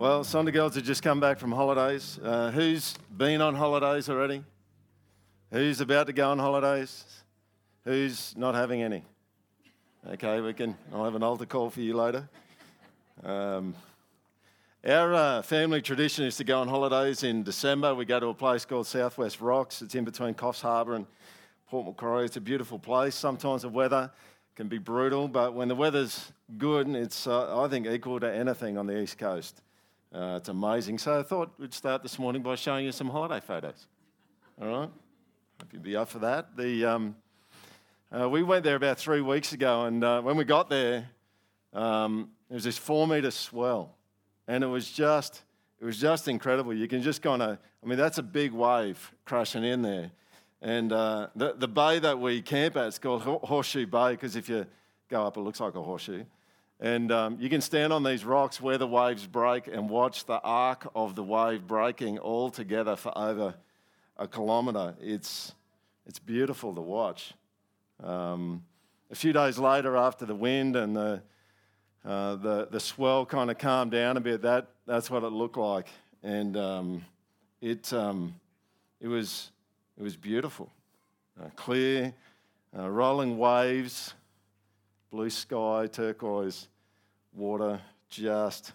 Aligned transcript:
Well, 0.00 0.24
Sonder 0.24 0.50
girls 0.50 0.76
have 0.76 0.84
just 0.84 1.02
come 1.02 1.20
back 1.20 1.38
from 1.38 1.52
holidays. 1.52 2.18
Uh, 2.22 2.50
who's 2.50 2.94
been 3.14 3.42
on 3.42 3.54
holidays 3.54 4.08
already? 4.08 4.42
Who's 5.52 5.82
about 5.82 6.06
to 6.06 6.14
go 6.14 6.30
on 6.30 6.38
holidays? 6.38 7.04
Who's 7.84 8.34
not 8.34 8.54
having 8.54 8.82
any? 8.82 9.04
Okay, 10.08 10.40
we 10.40 10.54
can. 10.54 10.74
I'll 10.90 11.04
have 11.04 11.16
an 11.16 11.22
altar 11.22 11.44
call 11.44 11.68
for 11.68 11.82
you 11.82 11.92
later. 11.92 12.26
Um, 13.22 13.74
our 14.86 15.12
uh, 15.12 15.42
family 15.42 15.82
tradition 15.82 16.24
is 16.24 16.38
to 16.38 16.44
go 16.44 16.62
on 16.62 16.68
holidays 16.68 17.22
in 17.22 17.42
December. 17.42 17.94
We 17.94 18.06
go 18.06 18.18
to 18.18 18.28
a 18.28 18.34
place 18.34 18.64
called 18.64 18.86
Southwest 18.86 19.38
Rocks. 19.42 19.82
It's 19.82 19.94
in 19.94 20.06
between 20.06 20.32
Coffs 20.32 20.62
Harbour 20.62 20.94
and 20.94 21.06
Port 21.68 21.84
Macquarie. 21.84 22.24
It's 22.24 22.38
a 22.38 22.40
beautiful 22.40 22.78
place. 22.78 23.14
Sometimes 23.14 23.60
the 23.60 23.68
weather 23.68 24.10
can 24.56 24.66
be 24.66 24.78
brutal, 24.78 25.28
but 25.28 25.52
when 25.52 25.68
the 25.68 25.76
weather's 25.76 26.32
good, 26.56 26.88
it's 26.88 27.26
uh, 27.26 27.62
I 27.62 27.68
think 27.68 27.86
equal 27.86 28.18
to 28.20 28.32
anything 28.32 28.78
on 28.78 28.86
the 28.86 28.98
east 28.98 29.18
coast. 29.18 29.60
Uh, 30.12 30.34
it's 30.38 30.48
amazing. 30.48 30.98
So 30.98 31.20
I 31.20 31.22
thought 31.22 31.52
we'd 31.58 31.72
start 31.72 32.02
this 32.02 32.18
morning 32.18 32.42
by 32.42 32.56
showing 32.56 32.84
you 32.84 32.90
some 32.90 33.08
holiday 33.08 33.38
photos. 33.38 33.86
All 34.60 34.66
right? 34.66 34.90
Hope 35.60 35.72
you'd 35.72 35.82
be 35.82 35.94
up 35.94 36.08
for 36.08 36.18
that. 36.18 36.56
The, 36.56 36.84
um, 36.84 37.16
uh, 38.10 38.28
we 38.28 38.42
went 38.42 38.64
there 38.64 38.74
about 38.74 38.98
three 38.98 39.20
weeks 39.20 39.52
ago, 39.52 39.84
and 39.84 40.02
uh, 40.02 40.20
when 40.20 40.36
we 40.36 40.42
got 40.42 40.68
there, 40.68 41.08
um, 41.72 42.30
there 42.48 42.56
was 42.56 42.64
this 42.64 42.76
four 42.76 43.06
metre 43.06 43.30
swell, 43.30 43.94
and 44.48 44.64
it 44.64 44.66
was 44.66 44.90
just 44.90 45.44
it 45.80 45.84
was 45.84 45.98
just 45.98 46.26
incredible. 46.28 46.74
You 46.74 46.88
can 46.88 47.02
just 47.02 47.22
kind 47.22 47.40
of, 47.40 47.58
I 47.82 47.86
mean, 47.86 47.96
that's 47.96 48.18
a 48.18 48.22
big 48.22 48.52
wave 48.52 49.12
crashing 49.24 49.64
in 49.64 49.80
there. 49.80 50.10
And 50.60 50.92
uh, 50.92 51.28
the, 51.34 51.54
the 51.54 51.68
bay 51.68 52.00
that 52.00 52.18
we 52.18 52.42
camp 52.42 52.76
at 52.76 52.88
is 52.88 52.98
called 52.98 53.22
Horseshoe 53.22 53.86
Bay 53.86 54.10
because 54.10 54.36
if 54.36 54.48
you 54.48 54.66
go 55.08 55.24
up, 55.24 55.38
it 55.38 55.40
looks 55.40 55.58
like 55.58 55.74
a 55.76 55.82
horseshoe. 55.82 56.24
And 56.82 57.12
um, 57.12 57.36
you 57.38 57.50
can 57.50 57.60
stand 57.60 57.92
on 57.92 58.02
these 58.02 58.24
rocks 58.24 58.58
where 58.58 58.78
the 58.78 58.86
waves 58.86 59.26
break 59.26 59.66
and 59.66 59.90
watch 59.90 60.24
the 60.24 60.40
arc 60.40 60.90
of 60.94 61.14
the 61.14 61.22
wave 61.22 61.66
breaking 61.66 62.18
all 62.18 62.48
together 62.48 62.96
for 62.96 63.16
over 63.16 63.54
a 64.16 64.26
kilometre. 64.26 64.94
It's, 64.98 65.52
it's 66.06 66.18
beautiful 66.18 66.74
to 66.74 66.80
watch. 66.80 67.34
Um, 68.02 68.64
a 69.10 69.14
few 69.14 69.34
days 69.34 69.58
later, 69.58 69.94
after 69.94 70.24
the 70.24 70.34
wind 70.34 70.74
and 70.74 70.96
the, 70.96 71.22
uh, 72.02 72.36
the, 72.36 72.68
the 72.70 72.80
swell 72.80 73.26
kind 73.26 73.50
of 73.50 73.58
calmed 73.58 73.90
down 73.90 74.16
a 74.16 74.20
bit, 74.20 74.40
that, 74.40 74.68
that's 74.86 75.10
what 75.10 75.22
it 75.22 75.32
looked 75.32 75.58
like. 75.58 75.88
And 76.22 76.56
um, 76.56 77.04
it, 77.60 77.92
um, 77.92 78.34
it, 79.02 79.08
was, 79.08 79.50
it 79.98 80.02
was 80.02 80.16
beautiful. 80.16 80.70
Uh, 81.38 81.50
clear, 81.56 82.14
uh, 82.78 82.88
rolling 82.88 83.36
waves, 83.36 84.14
blue 85.10 85.28
sky, 85.28 85.86
turquoise 85.86 86.68
water, 87.34 87.80
just 88.08 88.72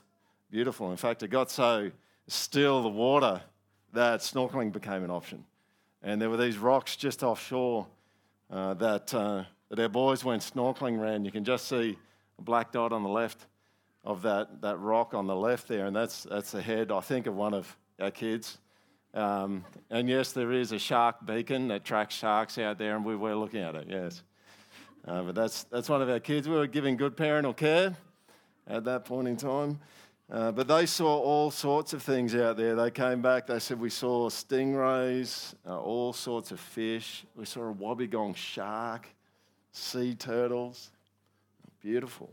beautiful. 0.49 0.91
In 0.91 0.97
fact, 0.97 1.23
it 1.23 1.29
got 1.29 1.51
so 1.51 1.91
still, 2.27 2.81
the 2.81 2.89
water, 2.89 3.41
that 3.93 4.21
snorkeling 4.21 4.71
became 4.71 5.03
an 5.03 5.11
option. 5.11 5.43
And 6.01 6.21
there 6.21 6.29
were 6.29 6.37
these 6.37 6.57
rocks 6.57 6.95
just 6.95 7.23
offshore 7.23 7.87
uh, 8.51 8.73
that, 8.75 9.13
uh, 9.13 9.43
that 9.69 9.79
our 9.79 9.89
boys 9.89 10.23
went 10.23 10.41
snorkeling 10.41 10.97
around. 10.99 11.25
You 11.25 11.31
can 11.31 11.43
just 11.43 11.67
see 11.67 11.97
a 12.37 12.41
black 12.41 12.71
dot 12.71 12.93
on 12.93 13.03
the 13.03 13.09
left 13.09 13.45
of 14.03 14.21
that, 14.21 14.61
that 14.61 14.79
rock 14.79 15.13
on 15.13 15.25
the 15.25 15.35
left 15.35 15.67
there, 15.67 15.87
and 15.87 15.95
that's, 15.95 16.23
that's 16.23 16.51
the 16.51 16.61
head, 16.61 16.91
I 16.91 17.01
think, 17.01 17.25
of 17.25 17.35
one 17.35 17.53
of 17.53 17.75
our 17.99 18.11
kids. 18.11 18.59
Um, 19.13 19.65
and 19.89 20.07
yes, 20.07 20.31
there 20.31 20.51
is 20.51 20.71
a 20.73 20.79
shark 20.79 21.25
beacon 21.25 21.69
that 21.69 21.83
tracks 21.83 22.13
sharks 22.13 22.57
out 22.57 22.77
there, 22.77 22.95
and 22.95 23.03
we 23.03 23.15
were 23.15 23.35
looking 23.35 23.61
at 23.61 23.73
it, 23.75 23.87
yes. 23.89 24.21
Uh, 25.07 25.23
but 25.23 25.35
that's, 25.35 25.63
that's 25.65 25.89
one 25.89 26.01
of 26.01 26.09
our 26.09 26.19
kids. 26.19 26.47
We 26.47 26.55
were 26.55 26.67
giving 26.67 26.97
good 26.97 27.17
parental 27.17 27.53
care 27.53 27.95
at 28.67 28.83
that 28.85 29.05
point 29.05 29.27
in 29.27 29.37
time. 29.37 29.79
Uh, 30.31 30.51
but 30.51 30.67
they 30.67 30.87
saw 30.87 31.19
all 31.19 31.51
sorts 31.51 31.93
of 31.93 32.01
things 32.01 32.33
out 32.33 32.57
there. 32.57 32.75
They 32.75 32.89
came 32.89 33.21
back, 33.21 33.45
they 33.45 33.59
said, 33.59 33.79
We 33.79 33.91
saw 33.91 34.29
stingrays, 34.29 35.53
uh, 35.67 35.79
all 35.79 36.13
sorts 36.13 36.51
of 36.51 36.59
fish. 36.59 37.25
We 37.35 37.45
saw 37.45 37.69
a 37.69 37.73
wobbegong 37.73 38.35
shark, 38.35 39.07
sea 39.71 40.15
turtles. 40.15 40.89
Beautiful. 41.79 42.31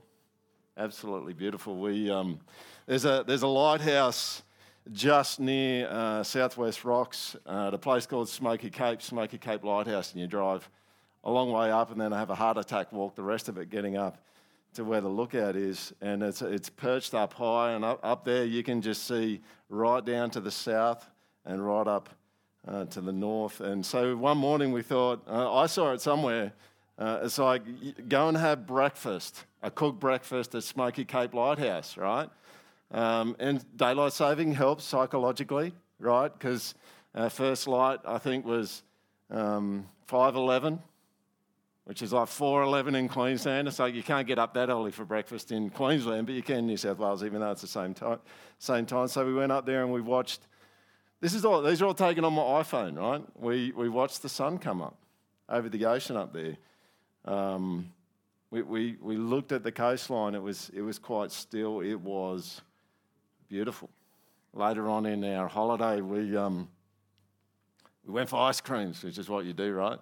Absolutely 0.79 1.35
beautiful. 1.35 1.77
We, 1.77 2.11
um, 2.11 2.41
there's, 2.87 3.05
a, 3.05 3.25
there's 3.27 3.43
a 3.43 3.49
lighthouse 3.49 4.43
just 4.91 5.39
near 5.39 5.87
uh, 5.89 6.23
Southwest 6.23 6.85
Rocks 6.85 7.37
at 7.47 7.75
a 7.75 7.79
place 7.79 8.07
called 8.07 8.31
Smoky 8.31 8.71
Cape, 8.71 9.03
Smoky 9.03 9.37
Cape 9.37 9.63
Lighthouse, 9.65 10.13
and 10.13 10.21
you 10.21 10.27
drive 10.27 10.67
a 11.25 11.31
long 11.31 11.53
way 11.53 11.71
up 11.71 11.93
and 11.93 12.01
then 12.01 12.13
I 12.13 12.19
have 12.19 12.31
a 12.31 12.35
heart 12.35 12.57
attack 12.57 12.91
walk 12.93 13.15
the 13.15 13.23
rest 13.23 13.49
of 13.49 13.59
it 13.59 13.71
getting 13.71 13.97
up 13.97 14.19
to 14.75 14.85
where 14.85 15.01
the 15.01 15.09
lookout 15.09 15.57
is, 15.57 15.93
and 16.01 16.23
it's, 16.23 16.43
it's 16.43 16.71
perched 16.71 17.15
up 17.15 17.35
high, 17.35 17.73
and 17.73 17.85
up, 17.85 18.01
up 18.03 18.25
there 18.25 18.45
you 18.45 18.63
can 18.63 18.81
just 18.81 19.07
see 19.07 19.41
right 19.69 20.05
down 20.05 20.31
to 20.31 20.41
the 20.41 20.51
south 20.51 21.09
and 21.45 21.65
right 21.65 21.87
up 21.87 22.09
uh, 22.67 22.85
to 22.87 23.01
the 23.01 23.13
north. 23.13 23.61
And 23.61 23.85
so 23.85 24.17
one 24.17 24.39
morning 24.39 24.73
we 24.73 24.83
thought, 24.83 25.23
uh, 25.29 25.55
I 25.55 25.67
saw 25.67 25.93
it 25.93 26.01
somewhere, 26.01 26.53
uh, 26.99 27.21
it's 27.23 27.39
like 27.39 27.63
go 28.09 28.29
and 28.29 28.37
have 28.37 28.67
breakfast, 28.67 29.45
a 29.63 29.71
cooked 29.71 30.01
breakfast 30.01 30.55
at 30.55 30.63
Smoky 30.63 31.05
Cape 31.05 31.35
Lighthouse, 31.35 31.97
right? 31.97 32.29
Um, 32.91 33.37
and 33.39 33.65
daylight 33.77 34.13
saving 34.13 34.53
helps 34.53 34.85
psychologically, 34.85 35.73
right? 35.99 36.33
Because 36.33 36.75
uh, 37.15 37.29
first 37.29 37.67
light, 37.67 38.01
I 38.05 38.19
think, 38.19 38.45
was 38.45 38.83
um, 39.31 39.87
5.11 40.09 40.79
which 41.93 42.01
is 42.01 42.11
like 42.11 42.27
4.11 42.27 42.97
in 42.97 43.07
Queensland. 43.07 43.69
It's 43.69 43.79
like 43.79 43.95
you 43.95 44.03
can't 44.03 44.27
get 44.27 44.39
up 44.39 44.55
that 44.55 44.71
early 44.71 44.91
for 44.91 45.05
breakfast 45.05 45.53
in 45.53 45.69
Queensland, 45.69 46.25
but 46.25 46.35
you 46.35 46.43
can 46.43 46.61
in 46.61 46.67
New 46.67 46.79
South 46.79 46.97
Wales, 46.97 47.23
even 47.23 47.41
though 47.41 47.51
it's 47.51 47.61
the 47.61 47.67
same 47.67 47.93
time. 47.93 48.19
Same 48.59 48.87
time. 48.87 49.09
So 49.09 49.27
we 49.27 49.35
went 49.35 49.53
up 49.53 49.67
there 49.67 49.83
and 49.83 49.93
we 49.93 50.01
watched. 50.01 50.41
This 51.21 51.35
is 51.35 51.45
all. 51.45 51.61
These 51.61 51.83
are 51.83 51.85
all 51.85 51.93
taken 51.93 52.25
on 52.25 52.33
my 52.33 52.41
iPhone, 52.41 52.97
right? 52.97 53.23
We 53.39 53.73
we 53.73 53.91
watched 53.91 54.23
the 54.23 54.31
sun 54.31 54.57
come 54.57 54.81
up 54.81 54.97
over 55.51 55.69
the 55.69 55.85
ocean 55.85 56.17
up 56.17 56.33
there. 56.33 56.57
Um, 57.27 57.93
we, 58.51 58.63
we 58.63 58.97
we 58.99 59.19
looked 59.19 59.53
at 59.53 59.63
the 59.63 59.71
coastline. 59.71 60.35
It 60.35 60.43
was 60.43 60.71
it 60.73 60.81
was 60.81 60.99
quite 60.99 61.31
still. 61.31 61.81
It 61.81 62.01
was 62.01 62.63
beautiful. 63.51 63.91
Later 64.55 64.89
on 64.89 65.05
in 65.05 65.23
our 65.25 65.47
holiday, 65.47 66.01
we 66.01 66.35
um, 66.39 66.71
we 68.07 68.15
went 68.15 68.31
for 68.31 68.37
ice 68.37 68.63
creams, 68.63 69.05
which 69.05 69.19
is 69.19 69.29
what 69.29 69.45
you 69.45 69.53
do, 69.53 69.75
right? 69.75 69.99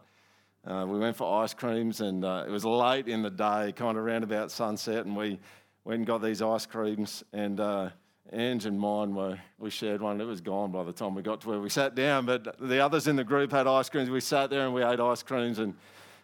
Uh, 0.66 0.84
we 0.86 0.98
went 0.98 1.16
for 1.16 1.42
ice 1.42 1.54
creams, 1.54 2.00
and 2.00 2.24
uh, 2.24 2.44
it 2.46 2.50
was 2.50 2.64
late 2.64 3.08
in 3.08 3.22
the 3.22 3.30
day, 3.30 3.72
kind 3.74 3.96
of 3.96 4.04
around 4.04 4.24
about 4.24 4.50
sunset, 4.50 5.06
and 5.06 5.16
we 5.16 5.38
went 5.84 5.98
and 5.98 6.06
got 6.06 6.22
these 6.22 6.42
ice 6.42 6.66
creams. 6.66 7.24
And 7.32 7.58
uh, 7.60 7.90
Ange 8.32 8.66
and 8.66 8.78
mine 8.78 9.14
were 9.14 9.38
we 9.58 9.70
shared 9.70 10.00
one. 10.00 10.20
It 10.20 10.24
was 10.24 10.40
gone 10.40 10.70
by 10.70 10.84
the 10.84 10.92
time 10.92 11.14
we 11.14 11.22
got 11.22 11.40
to 11.40 11.48
where 11.48 11.60
we 11.60 11.70
sat 11.70 11.94
down. 11.94 12.26
But 12.26 12.58
the 12.60 12.78
others 12.80 13.08
in 13.08 13.16
the 13.16 13.24
group 13.24 13.50
had 13.50 13.66
ice 13.66 13.88
creams. 13.88 14.10
We 14.10 14.20
sat 14.20 14.50
there 14.50 14.64
and 14.64 14.74
we 14.74 14.82
ate 14.82 15.00
ice 15.00 15.22
creams 15.22 15.58
and 15.58 15.74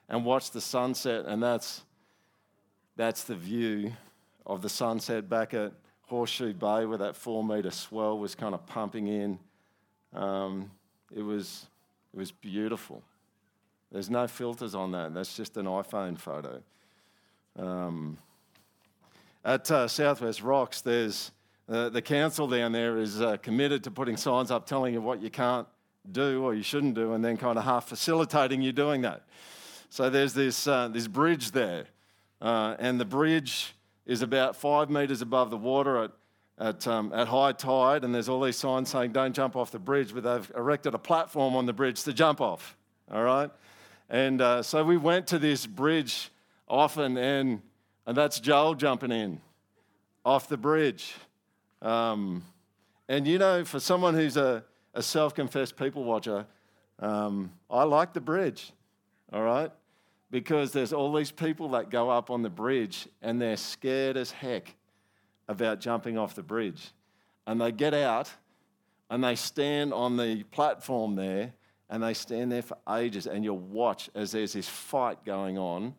and 0.09 0.25
watched 0.25 0.53
the 0.53 0.61
sunset. 0.61 1.25
And 1.27 1.43
that's 1.43 1.83
that's 2.95 3.25
the 3.25 3.35
view 3.35 3.93
of 4.45 4.63
the 4.63 4.69
sunset 4.69 5.29
back 5.29 5.53
at 5.55 5.73
Horseshoe 6.03 6.55
Bay, 6.55 6.85
where 6.85 6.99
that 6.99 7.17
four 7.17 7.43
metre 7.43 7.73
swell 7.73 8.19
was 8.19 8.35
kind 8.35 8.55
of 8.55 8.65
pumping 8.67 9.09
in. 9.09 9.39
Um, 10.13 10.71
it 11.13 11.23
was 11.23 11.67
it 12.15 12.19
was 12.19 12.31
beautiful. 12.31 13.03
There's 13.93 14.11
no 14.11 14.27
filters 14.27 14.75
on 14.75 14.93
that. 14.93 15.15
That's 15.15 15.37
just 15.37 15.57
an 15.57 15.67
iPhone 15.67 16.19
photo. 16.19 16.63
Um, 17.59 18.19
at 19.45 19.71
uh, 19.71 19.89
Southwest 19.89 20.43
Rocks, 20.43 20.81
there's 20.81 21.31
uh, 21.69 21.89
the 21.89 22.03
council 22.03 22.47
down 22.47 22.73
there 22.73 22.99
is 22.99 23.21
uh, 23.21 23.37
committed 23.39 23.85
to 23.85 23.91
putting 23.91 24.17
signs 24.17 24.51
up 24.51 24.67
telling 24.67 24.93
you 24.93 25.01
what 25.01 25.21
you 25.21 25.31
can't 25.31 25.67
do 26.11 26.45
or 26.45 26.55
you 26.55 26.63
shouldn't 26.63 26.95
do, 26.95 27.15
and 27.15 27.25
then 27.25 27.37
kind 27.37 27.59
of 27.59 27.65
half 27.65 27.89
facilitating 27.89 28.63
you 28.63 28.73
doing 28.73 29.03
that. 29.03 29.23
So 29.89 30.11
there's 30.11 30.35
this 30.35 30.67
uh, 30.67 30.89
this 30.89 31.07
bridge 31.09 31.53
there, 31.53 31.87
uh, 32.41 32.77
and 32.79 33.01
the 33.01 33.05
bridge 33.05 33.75
is 34.05 34.23
about 34.23 34.57
five 34.57 34.91
metres 34.91 35.23
above 35.23 35.51
the 35.51 35.57
water 35.57 36.05
at 36.05 36.11
at, 36.59 36.87
um, 36.87 37.13
at 37.13 37.29
high 37.29 37.53
tide, 37.53 38.05
and 38.05 38.15
there's 38.15 38.29
all 38.29 38.41
these 38.41 38.57
signs 38.57 38.89
saying 38.89 39.13
don't 39.13 39.35
jump 39.35 39.57
off 39.57 39.71
the 39.71 39.79
bridge, 39.79 40.15
but 40.15 40.23
they've 40.23 40.53
erected 40.57 40.95
a 40.95 40.99
platform 40.99 41.55
on 41.55 41.67
the 41.67 41.73
bridge 41.73 42.03
to 42.05 42.13
jump 42.13 42.41
off. 42.41 42.77
All 43.11 43.23
right. 43.23 43.51
And 44.09 44.41
uh, 44.41 44.63
so 44.63 44.85
we 44.85 44.97
went 44.97 45.27
to 45.29 45.39
this 45.39 45.67
bridge 45.67 46.31
often, 46.69 47.17
and, 47.17 47.61
and 48.07 48.17
that's 48.17 48.39
Joel 48.39 48.75
jumping 48.75 49.11
in 49.11 49.41
off 50.25 50.49
the 50.49 50.57
bridge. 50.57 51.15
Um, 51.83 52.45
and 53.09 53.27
you 53.27 53.39
know, 53.39 53.65
for 53.65 53.81
someone 53.81 54.15
who's 54.15 54.37
a, 54.37 54.65
a 54.95 55.03
self 55.03 55.35
confessed 55.35 55.77
people 55.77 56.05
watcher, 56.05 56.47
um, 56.99 57.53
I 57.71 57.85
like 57.85 58.13
the 58.13 58.21
bridge, 58.21 58.73
all 59.33 59.43
right? 59.43 59.71
Because 60.31 60.73
there's 60.73 60.93
all 60.93 61.13
these 61.13 61.31
people 61.31 61.69
that 61.71 61.91
go 61.91 62.11
up 62.11 62.31
on 62.31 62.43
the 62.43 62.51
bridge 62.51 63.07
and 63.23 63.41
they're 63.41 63.57
scared 63.57 64.17
as 64.17 64.31
heck 64.31 64.75
about 65.49 65.81
jumping 65.81 66.19
off 66.19 66.35
the 66.35 66.43
bridge. 66.43 66.91
And 67.47 67.61
they 67.61 67.71
get 67.71 67.95
out 67.95 68.31
and 69.09 69.23
they 69.23 69.37
stand 69.37 69.93
on 69.93 70.17
the 70.17 70.43
platform 70.45 71.15
there 71.15 71.53
and 71.89 72.03
they 72.03 72.15
stand 72.15 72.53
there 72.53 72.63
for 72.63 72.77
ages, 72.91 73.27
and 73.27 73.45
you'll 73.45 73.59
watch 73.59 74.11
as 74.15 74.33
there's 74.33 74.53
this 74.53 74.69
fight 74.69 75.25
going 75.25 75.59
on 75.59 75.95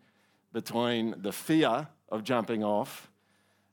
between 0.54 1.16
the 1.22 1.32
fear 1.32 1.88
of 2.10 2.24
jumping 2.24 2.64
off 2.64 3.10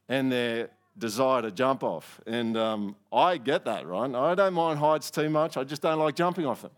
and 0.09 0.31
their 0.31 0.71
desire 0.99 1.43
to 1.43 1.51
jump 1.51 1.83
off. 1.83 2.21
And 2.27 2.57
um, 2.57 2.97
I 3.13 3.37
get 3.37 3.65
that, 3.65 3.87
right? 3.87 4.13
I 4.15 4.35
don't 4.35 4.55
mind 4.55 4.79
heights 4.79 5.11
too 5.11 5.29
much. 5.29 5.57
I 5.57 5.65
just 5.65 5.83
don't 5.83 5.99
like 5.99 6.15
jumping 6.15 6.47
off 6.47 6.63
them. 6.63 6.71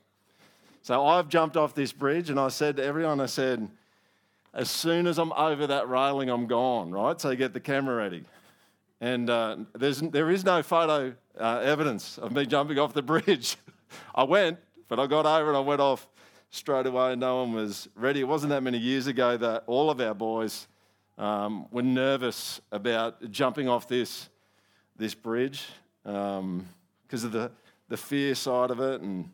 So 0.82 1.04
I've 1.04 1.28
jumped 1.28 1.56
off 1.56 1.74
this 1.74 1.92
bridge 1.92 2.30
and 2.30 2.38
I 2.38 2.48
said 2.48 2.76
to 2.76 2.84
everyone, 2.84 3.20
I 3.20 3.26
said, 3.26 3.68
as 4.54 4.70
soon 4.70 5.06
as 5.06 5.18
I'm 5.18 5.32
over 5.32 5.66
that 5.66 5.88
railing, 5.88 6.30
I'm 6.30 6.46
gone, 6.46 6.92
right? 6.92 7.20
So 7.20 7.34
get 7.34 7.52
the 7.52 7.60
camera 7.60 7.96
ready. 7.96 8.24
And 9.00 9.28
uh, 9.28 9.56
there's, 9.74 10.00
there 10.00 10.30
is 10.30 10.44
no 10.44 10.62
photo 10.62 11.14
uh, 11.38 11.60
evidence 11.62 12.16
of 12.18 12.32
me 12.32 12.46
jumping 12.46 12.78
off 12.78 12.94
the 12.94 13.02
bridge. 13.02 13.56
I 14.14 14.22
went, 14.24 14.58
but 14.88 14.98
I 15.00 15.06
got 15.06 15.26
over 15.26 15.48
and 15.48 15.56
I 15.56 15.60
went 15.60 15.80
off 15.80 16.06
straight 16.50 16.86
away. 16.86 17.16
No 17.16 17.42
one 17.44 17.52
was 17.52 17.88
ready. 17.94 18.20
It 18.20 18.28
wasn't 18.28 18.50
that 18.50 18.62
many 18.62 18.78
years 18.78 19.06
ago 19.06 19.36
that 19.36 19.64
all 19.66 19.90
of 19.90 20.00
our 20.00 20.14
boys 20.14 20.68
um, 21.18 21.66
were 21.70 21.82
nervous 21.82 22.60
about 22.70 23.30
jumping 23.30 23.68
off 23.68 23.88
this, 23.88 24.28
this 24.96 25.14
bridge 25.14 25.64
because 26.02 26.38
um, 26.38 26.66
of 27.12 27.32
the, 27.32 27.50
the 27.88 27.96
fear 27.96 28.34
side 28.34 28.70
of 28.70 28.80
it, 28.80 29.00
and 29.00 29.30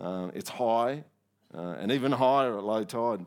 uh, 0.00 0.28
it's 0.34 0.50
high 0.50 1.04
uh, 1.54 1.76
and 1.78 1.92
even 1.92 2.12
higher 2.12 2.56
at 2.56 2.64
low 2.64 2.84
tide. 2.84 3.24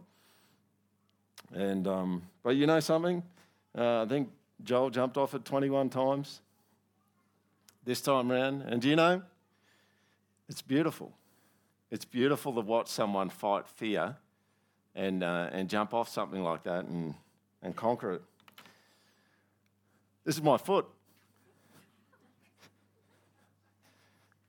And 1.53 1.87
um, 1.87 2.23
but 2.43 2.55
you 2.55 2.67
know 2.67 2.79
something, 2.79 3.23
uh, 3.77 4.03
I 4.03 4.05
think 4.07 4.29
Joel 4.63 4.89
jumped 4.89 5.17
off 5.17 5.33
it 5.35 5.45
21 5.45 5.89
times 5.89 6.41
this 7.85 8.01
time 8.01 8.31
around, 8.31 8.63
and 8.63 8.81
do 8.81 8.89
you 8.89 8.95
know, 8.95 9.21
it's 10.49 10.61
beautiful. 10.61 11.13
It's 11.95 12.03
beautiful 12.03 12.51
to 12.55 12.59
watch 12.59 12.89
someone 12.89 13.29
fight 13.29 13.69
fear 13.69 14.17
and 14.95 15.23
uh, 15.23 15.47
and 15.53 15.69
jump 15.69 15.93
off 15.93 16.09
something 16.09 16.43
like 16.43 16.63
that 16.63 16.83
and 16.83 17.13
and 17.61 17.73
conquer 17.73 18.15
it. 18.15 18.21
This 20.25 20.35
is 20.35 20.41
my 20.41 20.57
foot. 20.57 20.85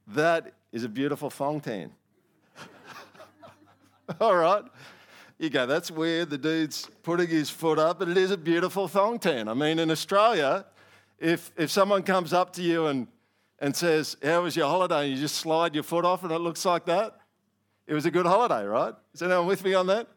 That 0.09 0.55
is 0.73 0.83
a 0.83 0.89
beautiful 0.89 1.31
thong 1.31 1.61
tan. 1.61 1.93
All 4.21 4.35
right. 4.35 4.65
You 5.39 5.49
go, 5.49 5.67
that's 5.67 5.93
weird. 5.93 6.31
The 6.31 6.39
dude's 6.39 6.91
putting 7.05 7.29
his 7.29 7.49
foot 7.49 7.79
up, 7.79 8.01
but 8.01 8.09
it 8.09 8.17
is 8.17 8.33
a 8.33 8.37
beautiful 8.37 8.89
thong 8.89 9.21
tan. 9.21 9.47
I 9.47 9.55
mean, 9.55 9.79
in 9.79 9.93
Australia, 9.93 10.67
if, 11.21 11.53
if 11.57 11.71
someone 11.71 12.03
comes 12.03 12.33
up 12.33 12.55
to 12.55 12.63
you 12.63 12.87
and, 12.87 13.07
and 13.61 13.77
says, 13.77 14.17
How 14.21 14.43
was 14.43 14.57
your 14.57 14.67
holiday? 14.67 15.05
and 15.05 15.13
you 15.13 15.17
just 15.21 15.37
slide 15.37 15.77
your 15.77 15.85
foot 15.85 16.05
off 16.05 16.25
and 16.25 16.33
it 16.33 16.41
looks 16.41 16.65
like 16.65 16.87
that, 16.87 17.21
it 17.87 17.95
was 17.95 18.07
a 18.07 18.11
good 18.11 18.27
holiday, 18.27 18.65
right? 18.65 18.95
Is 19.15 19.23
anyone 19.23 19.47
with 19.47 19.65
me 19.65 19.75
on 19.75 19.87
that? 19.87 20.09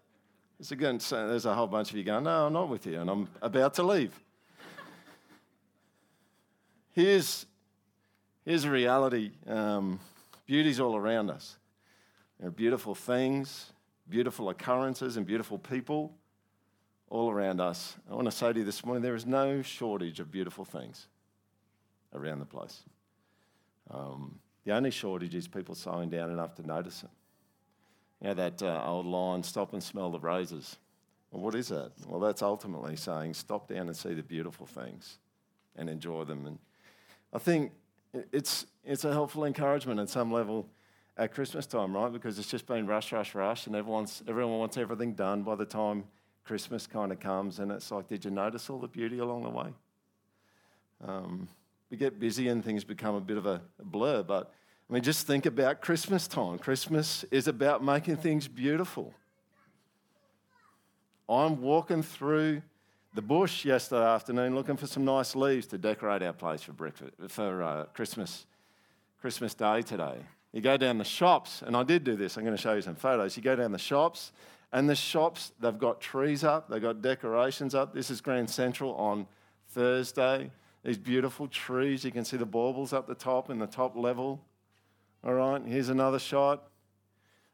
It's 0.59 0.71
again, 0.71 0.99
there's 1.09 1.45
a 1.45 1.53
whole 1.53 1.67
bunch 1.67 1.91
of 1.91 1.97
you 1.97 2.03
going, 2.03 2.23
No, 2.23 2.47
I'm 2.47 2.53
not 2.53 2.69
with 2.69 2.85
you, 2.85 2.99
and 2.99 3.09
I'm 3.09 3.27
about 3.41 3.75
to 3.75 3.83
leave. 3.83 4.19
here's, 6.91 7.45
here's 8.43 8.65
a 8.65 8.71
reality 8.71 9.31
um, 9.47 9.99
beauty's 10.45 10.79
all 10.79 10.95
around 10.95 11.29
us. 11.29 11.57
There 12.39 12.47
are 12.47 12.51
beautiful 12.51 12.95
things, 12.95 13.71
beautiful 14.09 14.49
occurrences, 14.49 15.15
and 15.15 15.25
beautiful 15.25 15.57
people 15.57 16.13
all 17.09 17.29
around 17.29 17.61
us. 17.61 17.95
I 18.09 18.15
want 18.15 18.25
to 18.25 18.31
say 18.31 18.51
to 18.51 18.59
you 18.59 18.65
this 18.65 18.85
morning 18.85 19.01
there 19.01 19.15
is 19.15 19.25
no 19.25 19.61
shortage 19.61 20.19
of 20.19 20.31
beautiful 20.31 20.65
things 20.65 21.07
around 22.13 22.39
the 22.39 22.45
place. 22.45 22.81
Um, 23.91 24.39
the 24.65 24.73
only 24.73 24.91
shortage 24.91 25.35
is 25.35 25.47
people 25.47 25.75
slowing 25.75 26.09
down 26.09 26.31
enough 26.31 26.55
to 26.55 26.67
notice 26.67 27.03
it. 27.03 27.09
You 28.21 28.27
know, 28.29 28.33
that 28.33 28.61
uh, 28.61 28.83
old 28.85 29.05
line, 29.05 29.43
stop 29.43 29.73
and 29.73 29.81
smell 29.81 30.09
the 30.09 30.19
roses. 30.19 30.77
Well, 31.31 31.43
what 31.43 31.55
is 31.55 31.69
that? 31.69 31.91
Well, 32.07 32.19
that's 32.19 32.41
ultimately 32.41 32.95
saying 32.95 33.35
stop 33.35 33.67
down 33.67 33.87
and 33.87 33.95
see 33.95 34.13
the 34.13 34.23
beautiful 34.23 34.65
things 34.65 35.19
and 35.75 35.89
enjoy 35.89 36.25
them. 36.25 36.45
And 36.47 36.59
I 37.31 37.37
think 37.37 37.71
it's, 38.31 38.65
it's 38.83 39.05
a 39.05 39.11
helpful 39.11 39.45
encouragement 39.45 39.99
at 39.99 40.09
some 40.09 40.31
level 40.31 40.67
at 41.17 41.33
Christmas 41.33 41.67
time, 41.67 41.93
right? 41.93 42.11
Because 42.11 42.39
it's 42.39 42.49
just 42.49 42.65
been 42.65 42.87
rush, 42.87 43.11
rush, 43.11 43.35
rush, 43.35 43.67
and 43.67 43.75
everyone's, 43.75 44.23
everyone 44.27 44.57
wants 44.57 44.77
everything 44.77 45.13
done 45.13 45.43
by 45.43 45.55
the 45.55 45.65
time 45.65 46.05
Christmas 46.45 46.87
kind 46.87 47.11
of 47.11 47.19
comes. 47.19 47.59
And 47.59 47.71
it's 47.71 47.91
like, 47.91 48.07
did 48.07 48.25
you 48.25 48.31
notice 48.31 48.69
all 48.69 48.79
the 48.79 48.87
beauty 48.87 49.19
along 49.19 49.43
the 49.43 49.49
way? 49.49 49.67
Um, 51.05 51.47
we 51.89 51.97
get 51.97 52.19
busy 52.19 52.47
and 52.47 52.63
things 52.63 52.83
become 52.83 53.15
a 53.15 53.21
bit 53.21 53.37
of 53.37 53.45
a 53.45 53.61
blur, 53.83 54.23
but 54.23 54.53
I 54.89 54.93
mean, 54.93 55.03
just 55.03 55.27
think 55.27 55.45
about 55.45 55.81
Christmas 55.81 56.27
time. 56.27 56.57
Christmas 56.57 57.23
is 57.29 57.47
about 57.47 57.83
making 57.83 58.17
things 58.17 58.47
beautiful. 58.47 59.13
I'm 61.27 61.61
walking 61.61 62.01
through 62.01 62.63
the 63.13 63.21
bush 63.21 63.65
yesterday 63.65 64.05
afternoon 64.05 64.55
looking 64.55 64.77
for 64.77 64.87
some 64.87 65.05
nice 65.05 65.35
leaves 65.35 65.67
to 65.67 65.77
decorate 65.77 66.23
our 66.23 66.33
place 66.33 66.63
for 66.63 66.73
breakfast 66.73 67.11
for 67.27 67.61
uh, 67.61 67.85
Christmas 67.93 68.47
Christmas 69.21 69.53
Day 69.53 69.83
today. 69.83 70.17
You 70.53 70.61
go 70.61 70.77
down 70.77 70.97
the 70.97 71.03
shops, 71.03 71.61
and 71.61 71.75
I 71.75 71.83
did 71.83 72.03
do 72.03 72.15
this. 72.15 72.37
I'm 72.37 72.43
going 72.43 72.55
to 72.55 72.61
show 72.61 72.73
you 72.73 72.81
some 72.81 72.95
photos. 72.95 73.37
You 73.37 73.43
go 73.43 73.55
down 73.55 73.71
the 73.71 73.77
shops, 73.77 74.31
and 74.71 74.89
the 74.89 74.95
shops 74.95 75.51
they've 75.59 75.77
got 75.77 76.01
trees 76.01 76.43
up, 76.43 76.67
they've 76.69 76.81
got 76.81 77.03
decorations 77.03 77.75
up. 77.75 77.93
This 77.93 78.09
is 78.09 78.21
Grand 78.21 78.49
Central 78.49 78.95
on 78.95 79.27
Thursday. 79.67 80.49
These 80.83 80.97
beautiful 80.97 81.47
trees. 81.47 82.03
You 82.03 82.11
can 82.11 82.25
see 82.25 82.37
the 82.37 82.45
baubles 82.45 82.91
up 82.91 83.07
the 83.07 83.13
top 83.13 83.51
in 83.51 83.59
the 83.59 83.67
top 83.67 83.95
level. 83.95 84.41
All 85.23 85.33
right, 85.33 85.61
here's 85.65 85.89
another 85.89 86.19
shot. 86.19 86.63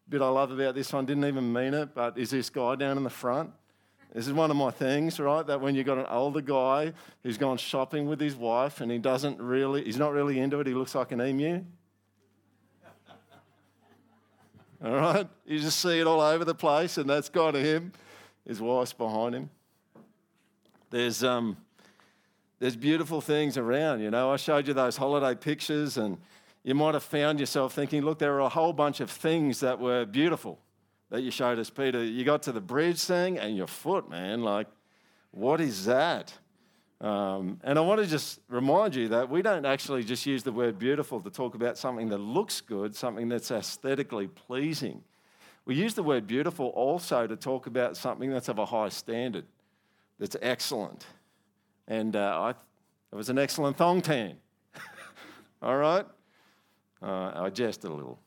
Bit 0.07 0.21
I 0.21 0.29
love 0.29 0.51
about 0.51 0.75
this 0.75 0.93
one, 0.93 1.05
didn't 1.05 1.25
even 1.25 1.51
mean 1.51 1.73
it, 1.73 1.95
but 1.95 2.15
is 2.17 2.29
this 2.29 2.49
guy 2.51 2.75
down 2.75 2.97
in 2.97 3.03
the 3.03 3.09
front? 3.09 3.49
This 4.13 4.27
is 4.27 4.33
one 4.33 4.51
of 4.51 4.55
my 4.55 4.69
things, 4.69 5.19
right? 5.19 5.45
That 5.45 5.59
when 5.59 5.73
you've 5.73 5.87
got 5.87 5.97
an 5.97 6.05
older 6.05 6.41
guy 6.41 6.93
who's 7.23 7.37
gone 7.37 7.57
shopping 7.57 8.07
with 8.07 8.19
his 8.19 8.35
wife 8.35 8.81
and 8.81 8.91
he 8.91 8.99
doesn't 8.99 9.41
really, 9.41 9.83
he's 9.83 9.97
not 9.97 10.13
really 10.13 10.39
into 10.39 10.59
it, 10.59 10.67
he 10.67 10.73
looks 10.73 10.93
like 10.93 11.11
an 11.11 11.21
emu. 11.21 11.63
all 14.85 14.93
right? 14.93 15.27
You 15.45 15.59
just 15.59 15.79
see 15.79 15.99
it 15.99 16.05
all 16.05 16.21
over 16.21 16.45
the 16.45 16.55
place, 16.55 16.97
and 16.99 17.09
that's 17.09 17.29
kind 17.29 17.55
of 17.55 17.63
him. 17.63 17.91
His 18.47 18.61
wife's 18.61 18.93
behind 18.93 19.33
him. 19.33 19.49
There's, 20.91 21.23
um, 21.23 21.57
there's 22.59 22.75
beautiful 22.75 23.21
things 23.21 23.57
around, 23.57 24.01
you 24.01 24.11
know. 24.11 24.31
I 24.31 24.37
showed 24.37 24.67
you 24.67 24.73
those 24.73 24.95
holiday 24.95 25.33
pictures, 25.33 25.97
and 25.97 26.19
you 26.65 26.73
might 26.73 26.95
have 26.95 27.03
found 27.03 27.39
yourself 27.39 27.73
thinking, 27.73 28.01
look, 28.01 28.17
there 28.17 28.33
are 28.33 28.39
a 28.39 28.49
whole 28.49 28.73
bunch 28.73 28.99
of 28.99 29.11
things 29.11 29.59
that 29.59 29.79
were 29.79 30.03
beautiful 30.03 30.57
that 31.11 31.21
you 31.21 31.29
showed 31.29 31.59
us, 31.59 31.69
Peter. 31.69 32.03
You 32.03 32.25
got 32.25 32.41
to 32.43 32.51
the 32.51 32.59
bridge 32.59 33.03
thing 33.03 33.37
and 33.37 33.55
your 33.55 33.67
foot, 33.67 34.09
man. 34.09 34.41
Like, 34.41 34.65
what 35.29 35.61
is 35.61 35.85
that? 35.85 36.33
Um, 36.99 37.59
and 37.63 37.77
I 37.77 37.81
want 37.83 38.01
to 38.01 38.07
just 38.07 38.39
remind 38.49 38.95
you 38.95 39.09
that 39.09 39.29
we 39.29 39.43
don't 39.43 39.63
actually 39.63 40.03
just 40.03 40.25
use 40.25 40.41
the 40.41 40.51
word 40.51 40.79
beautiful 40.79 41.19
to 41.21 41.29
talk 41.29 41.53
about 41.53 41.77
something 41.77 42.09
that 42.09 42.17
looks 42.17 42.61
good, 42.61 42.95
something 42.95 43.29
that's 43.29 43.51
aesthetically 43.51 44.25
pleasing. 44.25 45.03
We 45.65 45.75
use 45.75 45.93
the 45.93 46.01
word 46.01 46.25
beautiful 46.25 46.69
also 46.69 47.27
to 47.27 47.35
talk 47.35 47.67
about 47.67 47.95
something 47.95 48.31
that's 48.31 48.49
of 48.49 48.57
a 48.57 48.65
high 48.65 48.89
standard, 48.89 49.45
that's 50.17 50.35
excellent. 50.41 51.05
And 51.87 52.15
uh, 52.15 52.39
I, 52.41 52.49
it 52.49 53.15
was 53.15 53.29
an 53.29 53.37
excellent 53.37 53.77
thong 53.77 54.01
tan. 54.01 54.37
All 55.61 55.77
right? 55.77 56.07
Uh, 57.05 57.31
I 57.35 57.49
jest 57.51 57.83
a 57.83 57.89
little. 57.89 58.19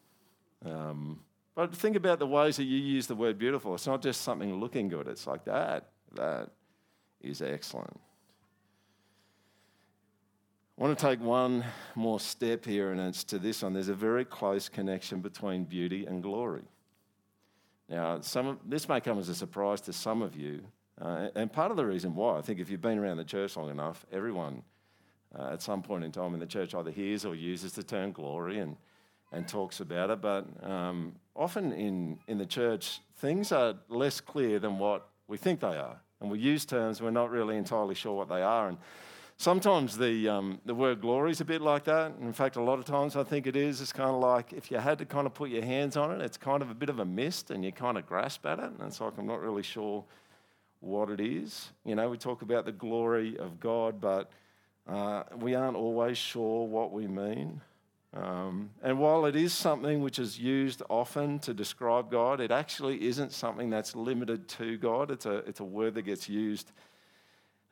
Um, 0.64 1.20
but 1.56 1.74
think 1.74 1.96
about 1.96 2.20
the 2.20 2.26
ways 2.26 2.56
that 2.58 2.64
you 2.64 2.78
use 2.78 3.08
the 3.08 3.16
word 3.16 3.36
beautiful. 3.36 3.74
It's 3.74 3.86
not 3.86 4.00
just 4.00 4.20
something 4.20 4.60
looking 4.60 4.88
good, 4.88 5.08
it's 5.08 5.26
like 5.26 5.44
that. 5.46 5.88
That 6.14 6.50
is 7.20 7.42
excellent. 7.42 8.00
I 10.78 10.82
want 10.82 10.96
to 10.96 11.06
take 11.06 11.20
one 11.20 11.64
more 11.96 12.20
step 12.20 12.64
here, 12.64 12.92
and 12.92 13.00
it's 13.00 13.24
to 13.24 13.40
this 13.40 13.64
one. 13.64 13.72
There's 13.72 13.88
a 13.88 13.94
very 13.94 14.24
close 14.24 14.68
connection 14.68 15.20
between 15.20 15.64
beauty 15.64 16.06
and 16.06 16.22
glory. 16.22 16.62
Now, 17.88 18.20
some 18.20 18.46
of, 18.46 18.58
this 18.64 18.88
may 18.88 19.00
come 19.00 19.18
as 19.18 19.28
a 19.28 19.34
surprise 19.34 19.80
to 19.82 19.92
some 19.92 20.22
of 20.22 20.36
you, 20.36 20.62
uh, 21.00 21.30
and 21.34 21.52
part 21.52 21.72
of 21.72 21.76
the 21.76 21.84
reason 21.84 22.14
why, 22.14 22.38
I 22.38 22.42
think 22.42 22.60
if 22.60 22.70
you've 22.70 22.80
been 22.80 22.98
around 22.98 23.16
the 23.16 23.24
church 23.24 23.56
long 23.56 23.70
enough, 23.70 24.06
everyone 24.12 24.62
uh, 25.36 25.50
at 25.52 25.62
some 25.62 25.82
point 25.82 26.04
in 26.04 26.12
time 26.12 26.34
in 26.34 26.40
the 26.40 26.46
church 26.46 26.74
either 26.74 26.90
hears 26.90 27.24
or 27.24 27.34
uses 27.34 27.72
the 27.72 27.82
term 27.82 28.12
glory 28.12 28.58
and, 28.58 28.76
and 29.32 29.46
talks 29.46 29.80
about 29.80 30.10
it. 30.10 30.20
But 30.20 30.46
um, 30.62 31.14
often 31.34 31.72
in, 31.72 32.18
in 32.28 32.38
the 32.38 32.46
church, 32.46 33.00
things 33.16 33.52
are 33.52 33.74
less 33.88 34.20
clear 34.20 34.58
than 34.58 34.78
what 34.78 35.08
we 35.26 35.36
think 35.36 35.60
they 35.60 35.76
are. 35.76 36.00
And 36.20 36.30
we 36.30 36.38
use 36.38 36.64
terms, 36.64 37.00
we're 37.00 37.10
not 37.10 37.30
really 37.30 37.56
entirely 37.56 37.94
sure 37.94 38.14
what 38.14 38.28
they 38.28 38.42
are. 38.42 38.68
And 38.68 38.78
sometimes 39.36 39.96
the, 39.96 40.28
um, 40.28 40.60
the 40.64 40.74
word 40.74 41.00
glory 41.00 41.30
is 41.30 41.40
a 41.40 41.44
bit 41.44 41.60
like 41.60 41.84
that. 41.84 42.12
In 42.20 42.32
fact, 42.32 42.56
a 42.56 42.62
lot 42.62 42.78
of 42.78 42.84
times 42.84 43.14
I 43.14 43.22
think 43.22 43.46
it 43.46 43.54
is. 43.54 43.80
It's 43.80 43.92
kind 43.92 44.10
of 44.10 44.20
like 44.20 44.52
if 44.52 44.70
you 44.70 44.78
had 44.78 44.98
to 44.98 45.04
kind 45.04 45.26
of 45.26 45.34
put 45.34 45.50
your 45.50 45.64
hands 45.64 45.96
on 45.96 46.10
it, 46.10 46.20
it's 46.22 46.36
kind 46.36 46.62
of 46.62 46.70
a 46.70 46.74
bit 46.74 46.88
of 46.88 46.98
a 46.98 47.04
mist 47.04 47.50
and 47.50 47.64
you 47.64 47.70
kind 47.70 47.98
of 47.98 48.06
grasp 48.06 48.44
at 48.46 48.58
it. 48.58 48.64
And 48.64 48.80
it's 48.82 49.00
like, 49.00 49.12
I'm 49.16 49.26
not 49.26 49.40
really 49.40 49.62
sure 49.62 50.04
what 50.80 51.10
it 51.10 51.20
is. 51.20 51.70
You 51.84 51.94
know, 51.94 52.08
we 52.08 52.16
talk 52.16 52.42
about 52.42 52.64
the 52.64 52.72
glory 52.72 53.38
of 53.38 53.60
God, 53.60 54.00
but 54.00 54.30
uh, 54.88 55.22
we 55.36 55.54
aren't 55.54 55.76
always 55.76 56.16
sure 56.16 56.66
what 56.66 56.92
we 56.92 57.06
mean. 57.06 57.60
Um, 58.14 58.70
and 58.82 58.98
while 58.98 59.26
it 59.26 59.36
is 59.36 59.52
something 59.52 60.00
which 60.00 60.18
is 60.18 60.38
used 60.38 60.82
often 60.88 61.38
to 61.40 61.52
describe 61.52 62.10
God, 62.10 62.40
it 62.40 62.50
actually 62.50 63.06
isn't 63.06 63.32
something 63.32 63.68
that's 63.68 63.94
limited 63.94 64.48
to 64.48 64.78
God. 64.78 65.10
It's 65.10 65.26
a, 65.26 65.36
it's 65.38 65.60
a 65.60 65.64
word 65.64 65.94
that 65.94 66.02
gets 66.02 66.26
used 66.26 66.72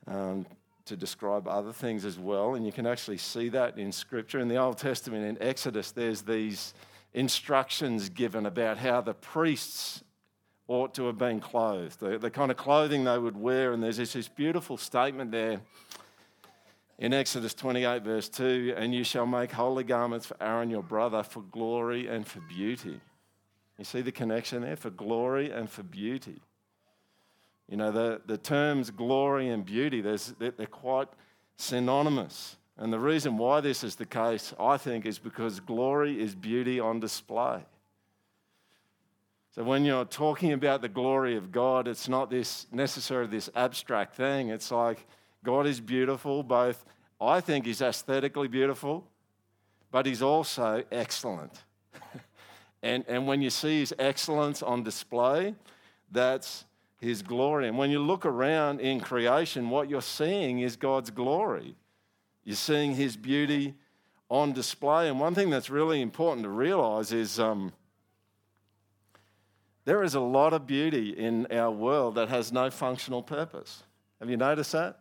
um, 0.06 0.46
to 0.85 0.96
describe 0.96 1.49
other 1.49 1.73
things 1.73 2.04
as 2.04 2.18
well. 2.18 2.54
And 2.54 2.66
you 2.66 2.73
can 2.73 2.87
actually 2.87 3.16
see 3.16 3.49
that 3.49 3.78
in 3.78 3.90
Scripture. 3.92 4.38
In 4.38 4.49
the 4.49 4.56
Old 4.56 4.76
Testament, 4.76 5.25
in 5.25 5.42
Exodus, 5.42 5.90
there's 5.92 6.20
these 6.20 6.75
instructions 7.14 8.11
given 8.11 8.44
about 8.44 8.76
how 8.76 9.00
the 9.00 9.14
priests 9.14 10.04
ought 10.68 10.92
to 10.94 11.06
have 11.06 11.16
been 11.16 11.40
clothed, 11.40 11.99
the, 12.00 12.18
the 12.18 12.30
kind 12.30 12.50
of 12.50 12.58
clothing 12.58 13.04
they 13.04 13.16
would 13.16 13.37
wear. 13.37 13.73
And 13.73 13.82
there's 13.82 13.96
this, 13.96 14.12
this 14.12 14.28
beautiful 14.28 14.76
statement 14.76 15.30
there 15.30 15.61
in 16.98 17.12
Exodus 17.12 17.54
28, 17.54 18.02
verse 18.02 18.28
2 18.28 18.74
And 18.76 18.94
you 18.94 19.04
shall 19.04 19.26
make 19.26 19.52
holy 19.52 19.84
garments 19.84 20.26
for 20.26 20.36
Aaron 20.40 20.70
your 20.70 20.82
brother 20.82 21.22
for 21.22 21.42
glory 21.42 22.06
and 22.06 22.26
for 22.26 22.40
beauty. 22.40 23.00
You 23.78 23.84
see 23.84 24.00
the 24.00 24.12
connection 24.12 24.62
there? 24.62 24.76
For 24.76 24.90
glory 24.90 25.50
and 25.50 25.68
for 25.68 25.82
beauty. 25.82 26.40
You 27.68 27.76
know, 27.76 27.90
the, 27.90 28.22
the 28.24 28.38
terms 28.38 28.90
glory 28.90 29.48
and 29.48 29.64
beauty, 29.64 30.00
they're 30.00 30.66
quite 30.70 31.08
synonymous. 31.56 32.56
And 32.78 32.92
the 32.92 32.98
reason 32.98 33.38
why 33.38 33.60
this 33.60 33.82
is 33.82 33.96
the 33.96 34.06
case, 34.06 34.54
I 34.58 34.76
think, 34.76 35.04
is 35.04 35.18
because 35.18 35.60
glory 35.60 36.20
is 36.20 36.34
beauty 36.34 36.78
on 36.78 37.00
display. 37.00 37.64
So 39.54 39.64
when 39.64 39.84
you're 39.84 40.04
talking 40.04 40.52
about 40.52 40.82
the 40.82 40.88
glory 40.88 41.36
of 41.36 41.50
God, 41.50 41.88
it's 41.88 42.08
not 42.08 42.28
this 42.30 42.66
necessarily 42.70 43.30
this 43.30 43.48
abstract 43.56 44.14
thing. 44.14 44.50
It's 44.50 44.70
like 44.70 45.06
God 45.46 45.68
is 45.68 45.80
beautiful, 45.80 46.42
both 46.42 46.84
I 47.20 47.40
think 47.40 47.66
he's 47.66 47.80
aesthetically 47.80 48.48
beautiful, 48.48 49.06
but 49.92 50.04
he's 50.04 50.20
also 50.20 50.82
excellent. 50.90 51.52
and, 52.82 53.04
and 53.06 53.28
when 53.28 53.40
you 53.40 53.50
see 53.50 53.78
his 53.78 53.94
excellence 53.96 54.60
on 54.60 54.82
display, 54.82 55.54
that's 56.10 56.64
his 57.00 57.22
glory. 57.22 57.68
And 57.68 57.78
when 57.78 57.92
you 57.92 58.00
look 58.00 58.26
around 58.26 58.80
in 58.80 58.98
creation, 58.98 59.70
what 59.70 59.88
you're 59.88 60.02
seeing 60.02 60.58
is 60.58 60.74
God's 60.74 61.10
glory. 61.10 61.76
You're 62.42 62.56
seeing 62.56 62.96
his 62.96 63.16
beauty 63.16 63.74
on 64.28 64.52
display. 64.52 65.08
And 65.08 65.20
one 65.20 65.36
thing 65.36 65.48
that's 65.48 65.70
really 65.70 66.02
important 66.02 66.42
to 66.42 66.50
realize 66.50 67.12
is 67.12 67.38
um, 67.38 67.72
there 69.84 70.02
is 70.02 70.16
a 70.16 70.20
lot 70.20 70.52
of 70.52 70.66
beauty 70.66 71.10
in 71.10 71.46
our 71.52 71.70
world 71.70 72.16
that 72.16 72.30
has 72.30 72.52
no 72.52 72.68
functional 72.68 73.22
purpose. 73.22 73.84
Have 74.18 74.28
you 74.28 74.36
noticed 74.36 74.72
that? 74.72 74.98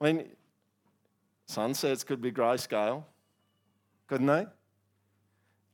I 0.00 0.12
mean, 0.12 0.28
sunsets 1.46 2.04
could 2.04 2.20
be 2.20 2.32
grayscale, 2.32 3.04
couldn't 4.08 4.26
they? 4.26 4.46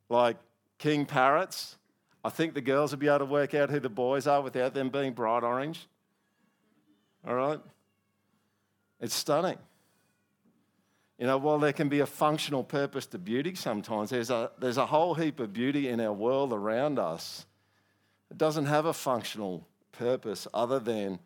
Like 0.08 0.36
king 0.78 1.06
parrots 1.06 1.76
I 2.24 2.28
think 2.30 2.54
the 2.54 2.60
girls 2.60 2.92
would 2.92 3.00
be 3.00 3.08
able 3.08 3.20
to 3.20 3.24
work 3.24 3.54
out 3.54 3.70
who 3.70 3.80
the 3.80 3.88
boys 3.88 4.26
are 4.26 4.40
without 4.40 4.74
them 4.74 4.90
being 4.90 5.12
bright 5.12 5.42
orange. 5.42 5.88
All 7.26 7.34
right? 7.34 7.60
It's 9.00 9.14
stunning. 9.14 9.58
You 11.18 11.26
know, 11.26 11.38
while 11.38 11.58
there 11.58 11.72
can 11.72 11.88
be 11.88 12.00
a 12.00 12.06
functional 12.06 12.64
purpose 12.64 13.06
to 13.06 13.18
beauty 13.18 13.54
sometimes, 13.54 14.10
there's 14.10 14.30
a, 14.30 14.50
there's 14.58 14.76
a 14.76 14.86
whole 14.86 15.14
heap 15.14 15.40
of 15.40 15.52
beauty 15.52 15.88
in 15.88 16.00
our 16.00 16.12
world 16.12 16.52
around 16.52 16.98
us. 16.98 17.46
It 18.30 18.38
doesn't 18.38 18.66
have 18.66 18.86
a 18.86 18.92
functional 18.92 19.66
purpose 19.90 20.46
other 20.54 20.78
than 20.78 21.18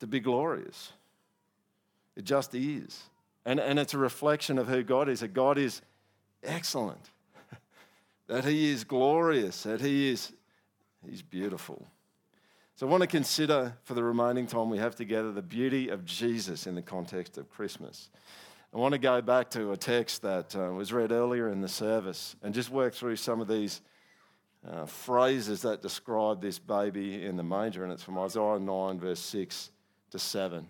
to 0.00 0.06
be 0.06 0.20
glorious. 0.20 0.92
It 2.16 2.24
just 2.24 2.54
is. 2.54 3.02
And, 3.44 3.58
and 3.58 3.78
it's 3.78 3.94
a 3.94 3.98
reflection 3.98 4.58
of 4.58 4.68
who 4.68 4.82
God 4.82 5.08
is, 5.08 5.20
that 5.20 5.34
God 5.34 5.58
is 5.58 5.82
excellent 6.42 7.10
that 8.26 8.44
He 8.44 8.70
is 8.70 8.84
glorious, 8.84 9.62
that 9.64 9.80
He 9.80 10.10
is 10.10 10.32
He's 11.08 11.22
beautiful. 11.22 11.88
So 12.76 12.86
I 12.86 12.90
want 12.90 13.02
to 13.02 13.06
consider 13.06 13.74
for 13.84 13.94
the 13.94 14.02
remaining 14.02 14.46
time 14.46 14.70
we 14.70 14.78
have 14.78 14.96
together 14.96 15.32
the 15.32 15.42
beauty 15.42 15.88
of 15.88 16.04
Jesus 16.04 16.66
in 16.66 16.74
the 16.74 16.82
context 16.82 17.38
of 17.38 17.50
Christmas. 17.50 18.10
I 18.74 18.78
want 18.78 18.92
to 18.92 18.98
go 18.98 19.20
back 19.20 19.50
to 19.50 19.72
a 19.72 19.76
text 19.76 20.22
that 20.22 20.56
uh, 20.56 20.72
was 20.72 20.92
read 20.92 21.12
earlier 21.12 21.48
in 21.48 21.60
the 21.60 21.68
service 21.68 22.34
and 22.42 22.54
just 22.54 22.70
work 22.70 22.94
through 22.94 23.16
some 23.16 23.40
of 23.40 23.48
these 23.48 23.82
uh, 24.66 24.86
phrases 24.86 25.62
that 25.62 25.82
describe 25.82 26.40
this 26.40 26.58
baby 26.58 27.24
in 27.24 27.36
the 27.36 27.42
manger, 27.42 27.84
and 27.84 27.92
it's 27.92 28.02
from 28.02 28.18
Isaiah 28.18 28.58
9, 28.58 29.00
verse 29.00 29.20
6 29.20 29.70
to 30.10 30.18
7. 30.18 30.68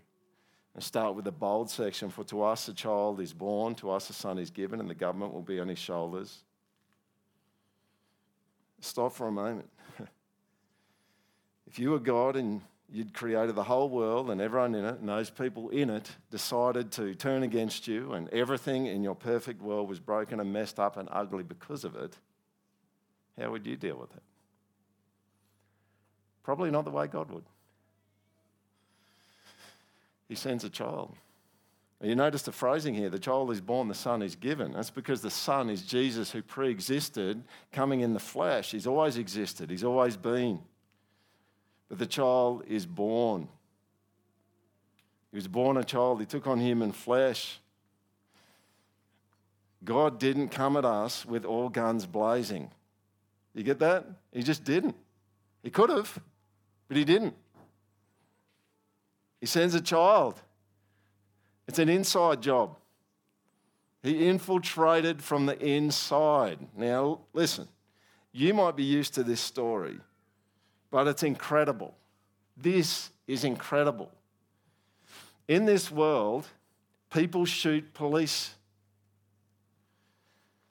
And 0.75 0.83
start 0.83 1.15
with 1.15 1.27
the 1.27 1.33
bold 1.33 1.69
section 1.71 2.09
For 2.09 2.25
to 2.25 2.43
us 2.43 2.67
a 2.69 2.75
child 2.75 3.21
is 3.21 3.33
born, 3.33 3.75
to 3.77 3.91
us 3.91 4.09
a 4.09 4.13
son 4.13 4.39
is 4.39 4.51
given, 4.51 4.81
and 4.81 4.89
the 4.89 4.95
government 4.95 5.35
will 5.35 5.43
be 5.43 5.61
on 5.61 5.69
his 5.69 5.79
shoulders 5.79 6.45
Stop 8.83 9.13
for 9.13 9.29
a 9.29 9.33
moment. 9.33 9.71
if 11.69 11.79
you 11.79 11.93
were 11.93 12.01
God 12.01 12.35
and 12.35 12.61
you'd 12.91 13.15
created 13.15 13.55
the 13.55 13.63
whole 13.63 13.89
world 13.89 14.29
and 14.29 14.41
everyone 14.41 14.75
in 14.75 14.85
it, 14.85 14.99
and 14.99 15.09
those 15.09 15.31
people 15.31 15.69
in 15.71 15.89
it 15.89 16.11
decided 16.33 16.91
to 16.93 17.15
turn 17.15 17.45
against 17.45 17.87
you, 17.87 18.13
and 18.13 18.29
everything 18.31 18.87
in 18.87 19.05
your 19.05 19.15
perfect 19.15 19.63
world 19.63 19.89
was 19.89 20.01
broken 20.01 20.41
and 20.41 20.53
messed 20.53 20.81
up 20.81 20.97
and 20.97 21.09
ugly 21.13 21.45
because 21.45 21.85
of 21.85 21.95
it, 21.95 22.19
how 23.41 23.53
would 23.53 23.65
you 23.67 23.77
deal 23.77 23.97
with 23.97 24.13
it? 24.17 24.23
Probably 26.43 26.73
not 26.73 26.85
the 26.85 26.91
way 26.91 27.07
God 27.07 27.31
would. 27.31 27.45
He 30.33 30.37
sends 30.37 30.65
a 30.65 30.71
child. 30.71 31.15
And 32.01 32.09
You 32.09 32.17
notice 32.17 32.41
the 32.41 32.53
phrasing 32.53 32.95
here 32.95 33.11
the 33.11 33.19
child 33.19 33.51
is 33.51 33.61
born, 33.61 33.89
the 33.89 33.95
son 33.95 34.23
is 34.23 34.35
given. 34.35 34.73
That's 34.73 34.89
because 34.89 35.21
the 35.21 35.29
son 35.29 35.69
is 35.69 35.83
Jesus 35.83 36.31
who 36.31 36.41
pre 36.41 36.71
existed, 36.71 37.45
coming 37.71 38.01
in 38.01 38.15
the 38.15 38.19
flesh. 38.19 38.71
He's 38.71 38.87
always 38.87 39.19
existed, 39.19 39.69
he's 39.69 39.85
always 39.85 40.17
been. 40.17 40.61
But 41.91 41.99
the 41.99 42.07
child 42.07 42.65
is 42.67 42.87
born. 42.87 43.47
He 45.33 45.37
was 45.37 45.49
born 45.49 45.77
a 45.77 45.85
child, 45.85 46.21
he 46.21 46.25
took 46.25 46.47
on 46.47 46.59
human 46.59 46.93
flesh. 46.93 47.61
God 49.85 50.19
didn't 50.19 50.49
come 50.49 50.79
at 50.79 50.87
us 50.87 51.27
with 51.27 51.45
all 51.45 51.69
guns 51.69 52.07
blazing. 52.07 52.71
You 53.53 53.65
get 53.65 53.81
that? 53.81 54.07
He 54.33 54.43
just 54.43 54.65
didn't. 54.65 54.97
He 55.63 55.69
could 55.69 55.91
have, 55.91 56.19
but 56.89 56.97
he 56.97 57.05
didn't. 57.05 57.35
He 59.43 59.47
sends 59.47 59.75
a 59.75 59.81
child. 59.81 60.41
It's 61.67 61.81
an 61.81 61.89
inside 61.89 62.41
job. 62.41 62.77
He 64.01 64.29
infiltrated 64.29 65.21
from 65.21 65.47
the 65.47 65.59
inside. 65.59 66.61
Now, 66.77 67.23
listen, 67.33 67.67
you 68.31 68.55
might 68.55 68.77
be 68.77 68.85
used 68.85 69.15
to 69.15 69.25
this 69.25 69.41
story, 69.41 69.99
but 70.93 71.09
it's 71.09 71.25
incredible. 71.25 71.97
This 72.57 73.11
is 73.27 73.43
incredible. 73.43 74.13
In 75.49 75.65
this 75.65 75.91
world, 75.91 76.47
people 77.11 77.45
shoot 77.45 77.93
police, 77.95 78.55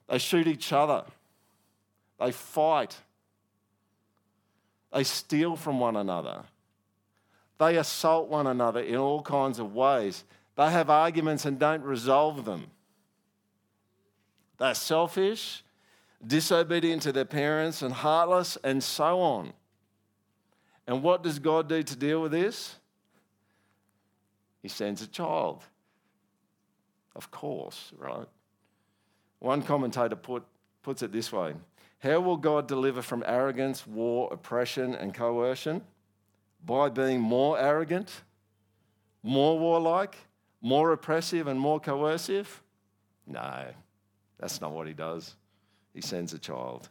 they 0.08 0.16
shoot 0.16 0.46
each 0.46 0.72
other, 0.72 1.04
they 2.18 2.32
fight, 2.32 2.96
they 4.94 5.04
steal 5.04 5.56
from 5.56 5.78
one 5.78 5.96
another, 5.96 6.44
they 7.58 7.76
assault 7.76 8.28
one 8.28 8.46
another 8.46 8.80
in 8.80 8.96
all 8.96 9.22
kinds 9.22 9.58
of 9.58 9.74
ways. 9.74 10.24
They 10.56 10.70
have 10.70 10.90
arguments 10.90 11.44
and 11.44 11.58
don't 11.58 11.82
resolve 11.82 12.44
them. 12.44 12.66
They're 14.58 14.74
selfish, 14.74 15.64
disobedient 16.24 17.02
to 17.02 17.12
their 17.12 17.24
parents, 17.24 17.82
and 17.82 17.92
heartless, 17.92 18.58
and 18.62 18.82
so 18.82 19.20
on. 19.20 19.52
And 20.86 21.02
what 21.02 21.22
does 21.22 21.38
God 21.38 21.68
do 21.68 21.82
to 21.82 21.96
deal 21.96 22.22
with 22.22 22.32
this? 22.32 22.76
He 24.62 24.68
sends 24.68 25.02
a 25.02 25.06
child. 25.06 25.64
Of 27.14 27.30
course, 27.30 27.92
right? 27.98 28.26
One 29.38 29.62
commentator 29.62 30.16
put, 30.16 30.44
puts 30.82 31.02
it 31.02 31.12
this 31.12 31.32
way 31.32 31.54
How 31.98 32.20
will 32.20 32.36
God 32.36 32.68
deliver 32.68 33.02
from 33.02 33.24
arrogance, 33.26 33.86
war, 33.86 34.28
oppression, 34.32 34.94
and 34.94 35.12
coercion? 35.12 35.82
By 36.64 36.88
being 36.88 37.20
more 37.20 37.58
arrogant, 37.58 38.22
more 39.22 39.58
warlike, 39.58 40.16
more 40.60 40.92
oppressive 40.92 41.46
and 41.46 41.58
more 41.58 41.80
coercive? 41.80 42.62
No, 43.26 43.64
that's 44.38 44.60
not 44.60 44.72
what 44.72 44.86
he 44.86 44.92
does. 44.92 45.34
He 45.94 46.00
sends 46.00 46.32
a 46.32 46.38
child. 46.38 46.88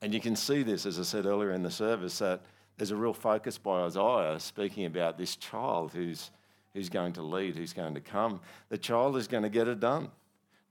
And 0.00 0.12
you 0.12 0.20
can 0.20 0.34
see 0.34 0.62
this, 0.64 0.84
as 0.84 0.98
I 0.98 1.04
said 1.04 1.26
earlier 1.26 1.52
in 1.52 1.62
the 1.62 1.70
service, 1.70 2.18
that 2.18 2.40
there's 2.76 2.90
a 2.90 2.96
real 2.96 3.14
focus 3.14 3.58
by 3.58 3.82
Isaiah 3.82 4.38
speaking 4.40 4.84
about 4.84 5.16
this 5.16 5.36
child 5.36 5.92
who's, 5.92 6.30
who's 6.72 6.88
going 6.88 7.12
to 7.14 7.22
lead, 7.22 7.54
who's 7.54 7.72
going 7.72 7.94
to 7.94 8.00
come. 8.00 8.40
The 8.68 8.78
child 8.78 9.16
is 9.16 9.28
going 9.28 9.44
to 9.44 9.48
get 9.48 9.68
it 9.68 9.78
done. 9.78 10.10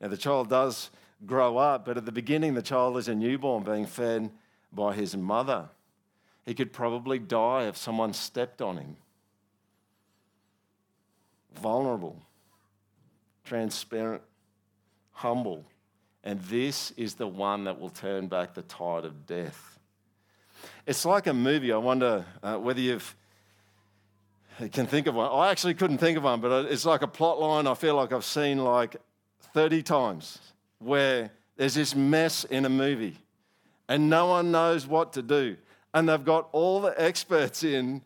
Now, 0.01 0.09
the 0.09 0.17
child 0.17 0.49
does 0.49 0.89
grow 1.25 1.57
up, 1.57 1.85
but 1.85 1.95
at 1.95 2.05
the 2.05 2.11
beginning, 2.11 2.55
the 2.55 2.61
child 2.61 2.97
is 2.97 3.07
a 3.07 3.15
newborn 3.15 3.63
being 3.63 3.85
fed 3.85 4.31
by 4.73 4.93
his 4.93 5.15
mother. 5.15 5.69
He 6.45 6.53
could 6.53 6.73
probably 6.73 7.19
die 7.19 7.67
if 7.67 7.77
someone 7.77 8.13
stepped 8.13 8.61
on 8.61 8.77
him 8.77 8.97
vulnerable, 11.55 12.17
transparent, 13.43 14.21
humble. 15.11 15.65
And 16.23 16.39
this 16.41 16.91
is 16.91 17.15
the 17.15 17.27
one 17.27 17.65
that 17.65 17.79
will 17.79 17.89
turn 17.89 18.27
back 18.27 18.53
the 18.53 18.61
tide 18.61 19.05
of 19.05 19.25
death. 19.25 19.79
It's 20.85 21.05
like 21.05 21.27
a 21.27 21.33
movie. 21.33 21.71
I 21.71 21.77
wonder 21.77 22.25
uh, 22.43 22.57
whether 22.57 22.79
you've 22.79 23.15
can 24.71 24.85
think 24.85 25.07
of 25.07 25.15
one. 25.15 25.31
I 25.31 25.49
actually 25.49 25.73
couldn't 25.73 25.97
think 25.97 26.17
of 26.17 26.23
one, 26.23 26.39
but 26.39 26.65
it's 26.65 26.85
like 26.85 27.01
a 27.01 27.07
plot 27.07 27.39
line 27.39 27.65
I 27.65 27.73
feel 27.73 27.95
like 27.95 28.11
I've 28.11 28.25
seen 28.25 28.63
like 28.63 28.95
30 29.53 29.81
times 29.81 30.39
where 30.77 31.31
there's 31.55 31.73
this 31.73 31.95
mess 31.95 32.43
in 32.43 32.65
a 32.65 32.69
movie 32.69 33.17
and 33.87 34.09
no 34.09 34.27
one 34.27 34.51
knows 34.51 34.85
what 34.85 35.13
to 35.13 35.23
do. 35.23 35.57
And 35.93 36.07
they've 36.07 36.23
got 36.23 36.49
all 36.51 36.81
the 36.81 36.99
experts 37.01 37.63
in 37.63 38.01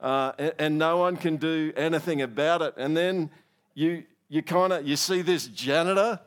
uh, 0.00 0.32
and, 0.38 0.54
and 0.58 0.78
no 0.78 0.98
one 0.98 1.16
can 1.16 1.36
do 1.36 1.72
anything 1.76 2.22
about 2.22 2.62
it. 2.62 2.74
And 2.76 2.96
then 2.96 3.30
you, 3.74 4.04
you 4.28 4.42
kind 4.42 4.72
of, 4.72 4.86
you 4.86 4.96
see 4.96 5.22
this 5.22 5.46
janitor 5.46 6.20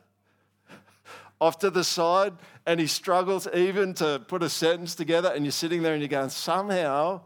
off 1.40 1.58
to 1.60 1.70
the 1.70 1.84
side 1.84 2.34
and 2.66 2.78
he 2.78 2.86
struggles 2.86 3.48
even 3.54 3.94
to 3.94 4.22
put 4.28 4.42
a 4.42 4.48
sentence 4.48 4.94
together 4.94 5.32
and 5.34 5.44
you're 5.44 5.52
sitting 5.52 5.82
there 5.82 5.94
and 5.94 6.02
you're 6.02 6.08
going, 6.08 6.28
somehow 6.28 7.20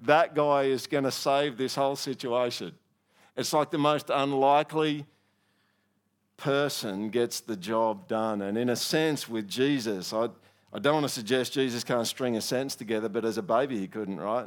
that 0.00 0.34
guy 0.34 0.64
is 0.64 0.86
going 0.86 1.04
to 1.04 1.10
save 1.10 1.56
this 1.56 1.74
whole 1.74 1.96
situation. 1.96 2.72
It's 3.36 3.52
like 3.52 3.70
the 3.70 3.78
most 3.78 4.10
unlikely 4.10 5.06
person 6.36 7.10
gets 7.10 7.40
the 7.40 7.56
job 7.56 8.08
done. 8.08 8.42
And 8.42 8.56
in 8.56 8.70
a 8.70 8.76
sense, 8.76 9.28
with 9.28 9.46
Jesus, 9.46 10.12
I, 10.12 10.30
I 10.72 10.78
don't 10.78 10.94
want 10.94 11.04
to 11.04 11.12
suggest 11.12 11.52
Jesus 11.52 11.82
can't 11.82 12.06
string 12.06 12.36
a 12.36 12.40
sentence 12.40 12.76
together, 12.76 13.08
but 13.08 13.24
as 13.24 13.38
a 13.38 13.42
baby, 13.42 13.78
he 13.78 13.88
couldn't, 13.88 14.20
right? 14.20 14.46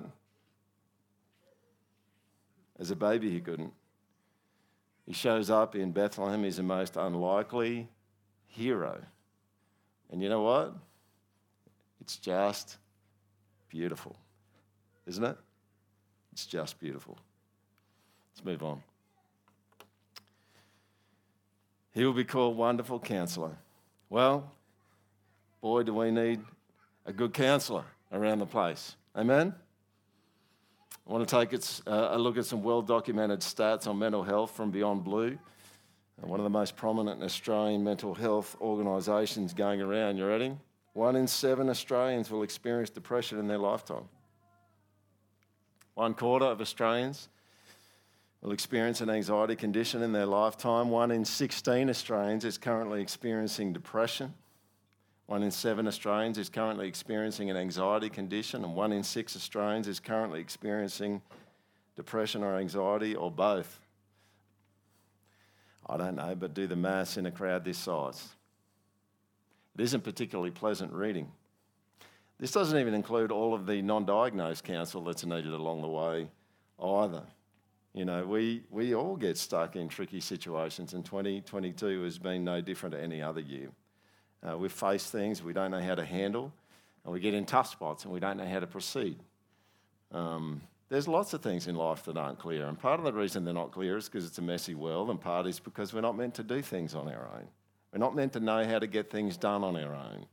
As 2.80 2.92
a 2.92 2.96
baby, 2.96 3.30
he 3.30 3.42
couldn't. 3.42 3.74
He 5.06 5.14
shows 5.14 5.50
up 5.50 5.76
in 5.76 5.92
Bethlehem. 5.92 6.44
He's 6.44 6.58
the 6.58 6.64
most 6.64 6.96
unlikely 6.96 7.90
hero. 8.48 9.02
And 10.12 10.22
you 10.22 10.30
know 10.30 10.42
what? 10.42 10.74
It's 12.00 12.18
just 12.18 12.78
beautiful, 13.68 14.16
isn't 15.06 15.24
it? 15.24 15.38
It's 16.32 16.46
just 16.46 16.80
beautiful. 16.80 17.18
Let's 18.34 18.46
move 18.46 18.64
on. 18.64 18.82
He 21.94 22.06
will 22.06 22.14
be 22.14 22.24
called 22.24 22.58
Wonderful 22.58 23.00
Counselor. 23.00 23.58
Well, 24.10 24.52
boy, 25.64 25.82
do 25.82 25.94
we 25.94 26.12
need 26.12 26.42
a 27.06 27.14
good 27.14 27.34
counselor 27.34 27.86
around 28.12 28.40
the 28.40 28.46
place. 28.46 28.98
Amen? 29.16 29.56
I 31.08 31.12
want 31.12 31.26
to 31.26 31.40
take 31.40 31.54
uh, 31.88 32.10
a 32.12 32.20
look 32.20 32.38
at 32.38 32.46
some 32.46 32.64
well 32.64 32.82
documented 32.82 33.40
stats 33.40 33.88
on 33.88 33.98
mental 33.98 34.24
health 34.24 34.52
from 34.52 34.72
Beyond 34.72 35.06
Blue, 35.06 35.38
uh, 36.22 36.28
one 36.28 36.42
of 36.42 36.44
the 36.44 36.50
most 36.50 36.76
prominent 36.76 37.24
Australian 37.24 37.82
mental 37.82 38.14
health 38.14 38.58
organisations 38.60 39.54
going 39.54 39.82
around. 39.82 40.18
You 40.18 40.28
ready? 40.28 40.54
One 40.92 41.16
in 41.16 41.28
seven 41.28 41.70
Australians 41.70 42.30
will 42.30 42.44
experience 42.44 42.90
depression 42.90 43.40
in 43.40 43.48
their 43.48 43.58
lifetime. 43.58 44.10
One 45.94 46.14
quarter 46.14 46.46
of 46.46 46.60
Australians 46.60 47.30
will 48.42 48.52
experience 48.52 49.00
an 49.00 49.10
anxiety 49.10 49.56
condition 49.56 50.04
in 50.04 50.12
their 50.12 50.26
lifetime. 50.26 50.90
One 50.90 51.10
in 51.10 51.24
16 51.24 51.90
Australians 51.90 52.44
is 52.44 52.58
currently 52.58 53.02
experiencing 53.02 53.72
depression. 53.72 54.34
One 55.26 55.44
in 55.44 55.52
seven 55.52 55.88
Australians 55.88 56.38
is 56.38 56.50
currently 56.50 56.88
experiencing 56.88 57.50
an 57.50 57.58
anxiety 57.58 58.10
condition, 58.10 58.64
and 58.64 58.76
one 58.76 58.92
in 58.92 59.04
six 59.04 59.36
Australians 59.36 59.88
is 59.88 60.00
currently 60.00 60.42
experiencing 60.42 61.22
depression 61.96 62.44
or 62.44 62.58
anxiety 62.58 63.16
or 63.16 63.32
both. 63.32 63.80
I 65.88 65.98
don't 65.98 66.16
know, 66.16 66.36
but 66.36 66.54
do 66.54 66.68
the 66.68 66.76
maths 66.76 67.18
in 67.18 67.26
a 67.26 67.32
crowd 67.32 67.64
this 67.64 67.78
size. 67.78 68.30
It 69.78 69.82
isn't 69.82 70.04
particularly 70.04 70.52
pleasant 70.52 70.92
reading. 70.94 71.32
This 72.40 72.52
doesn't 72.52 72.78
even 72.78 72.94
include 72.94 73.32
all 73.32 73.54
of 73.54 73.66
the 73.66 73.82
non 73.82 74.06
diagnosed 74.06 74.64
counsel 74.64 75.04
that's 75.04 75.26
needed 75.26 75.54
along 75.54 75.82
the 75.82 75.88
way 75.88 76.28
either. 76.82 77.24
You 77.94 78.06
know, 78.06 78.26
we, 78.26 78.64
we 78.72 78.96
all 78.96 79.16
get 79.16 79.38
stuck 79.38 79.76
in 79.76 79.88
tricky 79.88 80.20
situations, 80.20 80.94
and 80.94 81.06
2022 81.06 82.04
has 82.04 82.18
been 82.18 82.44
no 82.44 82.60
different 82.60 82.96
to 82.96 83.02
any 83.02 83.22
other 83.22 83.42
year. 83.42 83.70
Uh, 84.48 84.58
we 84.58 84.70
face 84.70 85.10
things 85.10 85.42
we 85.42 85.54
don't 85.54 85.72
know 85.72 85.82
how 85.82 85.96
to 85.96 86.06
handle, 86.06 86.52
and 87.04 87.14
we 87.14 87.20
get 87.20 87.34
in 87.34 87.46
tough 87.46 87.70
spots 87.70 88.04
and 88.04 88.14
we 88.14 88.20
don't 88.20 88.38
know 88.38 88.46
how 88.46 88.60
to 88.60 88.68
proceed. 88.68 89.18
Um, 90.12 90.62
there's 90.90 91.08
lots 91.08 91.34
of 91.34 91.42
things 91.42 91.68
in 91.68 91.76
life 91.76 92.04
that 92.04 92.18
aren't 92.18 92.40
clear, 92.40 92.66
and 92.66 92.78
part 92.78 93.00
of 93.00 93.06
the 93.06 93.14
reason 93.14 93.46
they're 93.46 93.54
not 93.54 93.72
clear 93.72 93.98
is 93.98 94.10
because 94.10 94.26
it's 94.26 94.38
a 94.38 94.44
messy 94.44 94.76
world, 94.76 95.10
and 95.10 95.20
part 95.20 95.48
is 95.48 95.60
because 95.60 95.94
we're 95.94 96.02
not 96.02 96.18
meant 96.18 96.36
to 96.36 96.44
do 96.44 96.62
things 96.62 96.94
on 96.94 97.08
our 97.08 97.30
own. 97.36 97.48
We're 97.92 98.00
not 98.00 98.16
meant 98.16 98.34
to 98.34 98.40
know 98.40 98.66
how 98.66 98.80
to 98.80 98.88
get 98.88 99.10
things 99.10 99.38
done 99.38 99.64
on 99.64 99.76
our 99.76 99.94
own. 99.94 100.26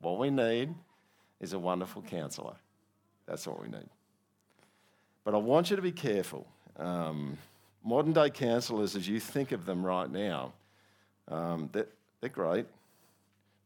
What 0.00 0.18
we 0.18 0.30
need 0.30 0.74
is 1.40 1.52
a 1.52 1.58
wonderful 1.58 2.02
counsellor. 2.02 2.54
That's 3.26 3.46
what 3.46 3.60
we 3.60 3.68
need. 3.68 3.88
But 5.24 5.34
I 5.34 5.38
want 5.38 5.70
you 5.70 5.76
to 5.76 5.82
be 5.82 5.92
careful 5.92 6.46
um, 6.80 7.36
modern 7.84 8.12
day 8.12 8.30
counsellors, 8.30 8.96
as 8.96 9.08
you 9.08 9.20
think 9.20 9.52
of 9.52 9.66
them 9.66 9.84
right 9.84 10.10
now, 10.10 10.52
um, 11.28 11.68
they're, 11.72 11.86
they're, 12.20 12.30
great, 12.30 12.66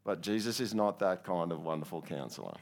but 0.04 0.20
Jesus 0.20 0.60
is 0.60 0.74
not 0.74 0.98
that 1.00 1.24
kind 1.24 1.50
of 1.50 1.62
wonderful 1.62 2.02
counsellor. 2.02 2.56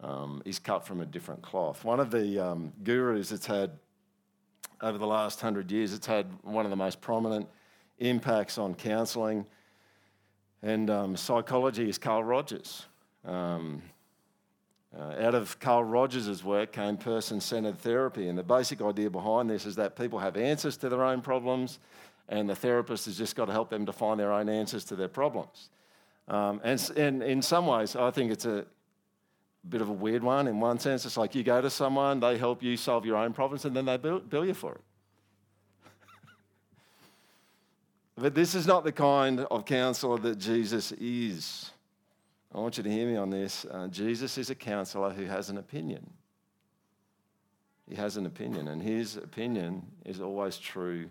Um, 0.00 0.42
he's 0.44 0.58
cut 0.58 0.86
from 0.86 1.00
a 1.00 1.06
different 1.06 1.42
cloth. 1.42 1.84
One 1.84 2.00
of 2.00 2.10
the 2.10 2.38
um, 2.38 2.72
gurus 2.84 3.30
that's 3.30 3.46
had, 3.46 3.70
over 4.80 4.98
the 4.98 5.06
last 5.06 5.40
hundred 5.40 5.70
years, 5.70 5.92
it's 5.92 6.06
had 6.06 6.26
one 6.42 6.64
of 6.64 6.70
the 6.70 6.76
most 6.76 7.00
prominent 7.00 7.48
impacts 7.98 8.58
on 8.58 8.74
counselling 8.74 9.46
and 10.62 10.90
um, 10.90 11.16
psychology 11.16 11.88
is 11.88 11.98
Carl 11.98 12.24
Rogers. 12.24 12.86
Um, 13.24 13.82
uh, 14.96 15.14
out 15.20 15.34
of 15.34 15.58
Carl 15.60 15.84
Rogers' 15.84 16.42
work 16.42 16.72
came 16.72 16.96
person 16.96 17.40
centered 17.40 17.78
therapy. 17.78 18.28
And 18.28 18.36
the 18.36 18.42
basic 18.42 18.80
idea 18.80 19.10
behind 19.10 19.50
this 19.50 19.66
is 19.66 19.76
that 19.76 19.96
people 19.96 20.18
have 20.18 20.36
answers 20.36 20.76
to 20.78 20.88
their 20.88 21.04
own 21.04 21.20
problems, 21.20 21.78
and 22.28 22.48
the 22.48 22.56
therapist 22.56 23.04
has 23.04 23.16
just 23.16 23.36
got 23.36 23.46
to 23.46 23.52
help 23.52 23.70
them 23.70 23.86
to 23.86 23.92
find 23.92 24.18
their 24.18 24.32
own 24.32 24.48
answers 24.48 24.84
to 24.86 24.96
their 24.96 25.08
problems. 25.08 25.70
Um, 26.28 26.60
and, 26.62 26.90
and 26.96 27.22
in 27.22 27.42
some 27.42 27.66
ways, 27.66 27.96
I 27.96 28.10
think 28.10 28.30
it's 28.30 28.44
a 28.44 28.66
bit 29.68 29.80
of 29.80 29.88
a 29.88 29.92
weird 29.92 30.22
one. 30.22 30.46
In 30.46 30.60
one 30.60 30.78
sense, 30.78 31.04
it's 31.06 31.16
like 31.16 31.34
you 31.34 31.42
go 31.42 31.60
to 31.60 31.70
someone, 31.70 32.20
they 32.20 32.36
help 32.36 32.62
you 32.62 32.76
solve 32.76 33.06
your 33.06 33.16
own 33.16 33.32
problems, 33.32 33.64
and 33.64 33.74
then 33.74 33.86
they 33.86 33.96
bill, 33.96 34.20
bill 34.20 34.44
you 34.44 34.54
for 34.54 34.74
it. 34.74 34.80
but 38.16 38.34
this 38.34 38.54
is 38.54 38.66
not 38.66 38.84
the 38.84 38.92
kind 38.92 39.40
of 39.40 39.64
counselor 39.64 40.18
that 40.18 40.38
Jesus 40.38 40.92
is. 40.92 41.70
I 42.54 42.58
want 42.58 42.76
you 42.76 42.82
to 42.82 42.90
hear 42.90 43.06
me 43.06 43.16
on 43.16 43.30
this. 43.30 43.66
Uh, 43.70 43.88
Jesus 43.88 44.38
is 44.38 44.50
a 44.50 44.54
counselor 44.54 45.10
who 45.10 45.24
has 45.24 45.50
an 45.50 45.58
opinion. 45.58 46.08
He 47.88 47.94
has 47.94 48.18
an 48.18 48.26
opinion, 48.26 48.68
and 48.68 48.82
his 48.82 49.16
opinion 49.16 49.82
is 50.04 50.20
always 50.20 50.58
true 50.58 51.08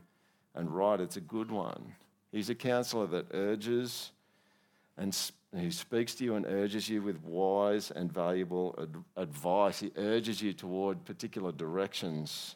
and 0.54 0.70
right. 0.70 1.00
It's 1.00 1.18
a 1.18 1.22
good 1.22 1.50
one. 1.50 1.96
He's 2.32 2.50
a 2.50 2.56
counselor 2.56 3.08
that 3.08 3.28
urges 3.34 4.12
and 4.98 5.16
he 5.56 5.72
speaks 5.72 6.16
to 6.16 6.24
you 6.24 6.36
and 6.36 6.46
urges 6.46 6.90
you 6.90 7.02
with 7.02 7.24
wise 7.24 7.92
and 7.92 8.12
valuable 8.12 8.76
ad- 8.82 9.04
advice. 9.16 9.80
He 9.80 9.92
urges 9.96 10.42
you 10.42 10.54
toward 10.54 11.06
particular 11.06 11.52
directions 11.52 12.56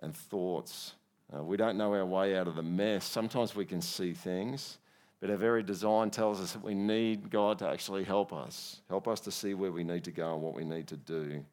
and 0.00 0.14
thoughts. 0.14 0.94
Uh, 1.34 1.42
we 1.42 1.56
don't 1.56 1.76
know 1.76 1.92
our 1.94 2.06
way 2.06 2.36
out 2.36 2.46
of 2.46 2.56
the 2.56 2.62
mess. 2.62 3.04
Sometimes 3.04 3.56
we 3.56 3.64
can 3.64 3.80
see 3.80 4.12
things, 4.12 4.78
but 5.20 5.30
our 5.30 5.36
very 5.36 5.62
design 5.62 6.10
tells 6.10 6.40
us 6.40 6.52
that 6.52 6.62
we 6.62 6.74
need 6.74 7.30
God 7.30 7.58
to 7.58 7.68
actually 7.68 8.04
help 8.04 8.32
us, 8.32 8.80
help 8.88 9.08
us 9.08 9.18
to 9.20 9.32
see 9.32 9.54
where 9.54 9.72
we 9.72 9.82
need 9.82 10.04
to 10.04 10.12
go 10.12 10.34
and 10.34 10.42
what 10.42 10.54
we 10.54 10.64
need 10.64 10.86
to 10.88 10.96
do. 10.96 11.44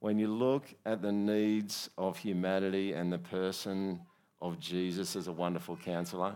When 0.00 0.18
you 0.18 0.28
look 0.28 0.64
at 0.84 1.00
the 1.00 1.12
needs 1.12 1.88
of 1.96 2.18
humanity 2.18 2.92
and 2.92 3.10
the 3.10 3.18
person 3.18 4.00
of 4.42 4.60
Jesus 4.60 5.16
as 5.16 5.28
a 5.28 5.32
wonderful 5.32 5.76
counselor, 5.76 6.34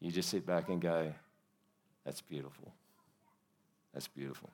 you 0.00 0.10
just 0.10 0.30
sit 0.30 0.46
back 0.46 0.70
and 0.70 0.80
go, 0.80 1.12
that's 2.04 2.20
beautiful. 2.20 2.72
That's 3.92 4.08
beautiful. 4.08 4.50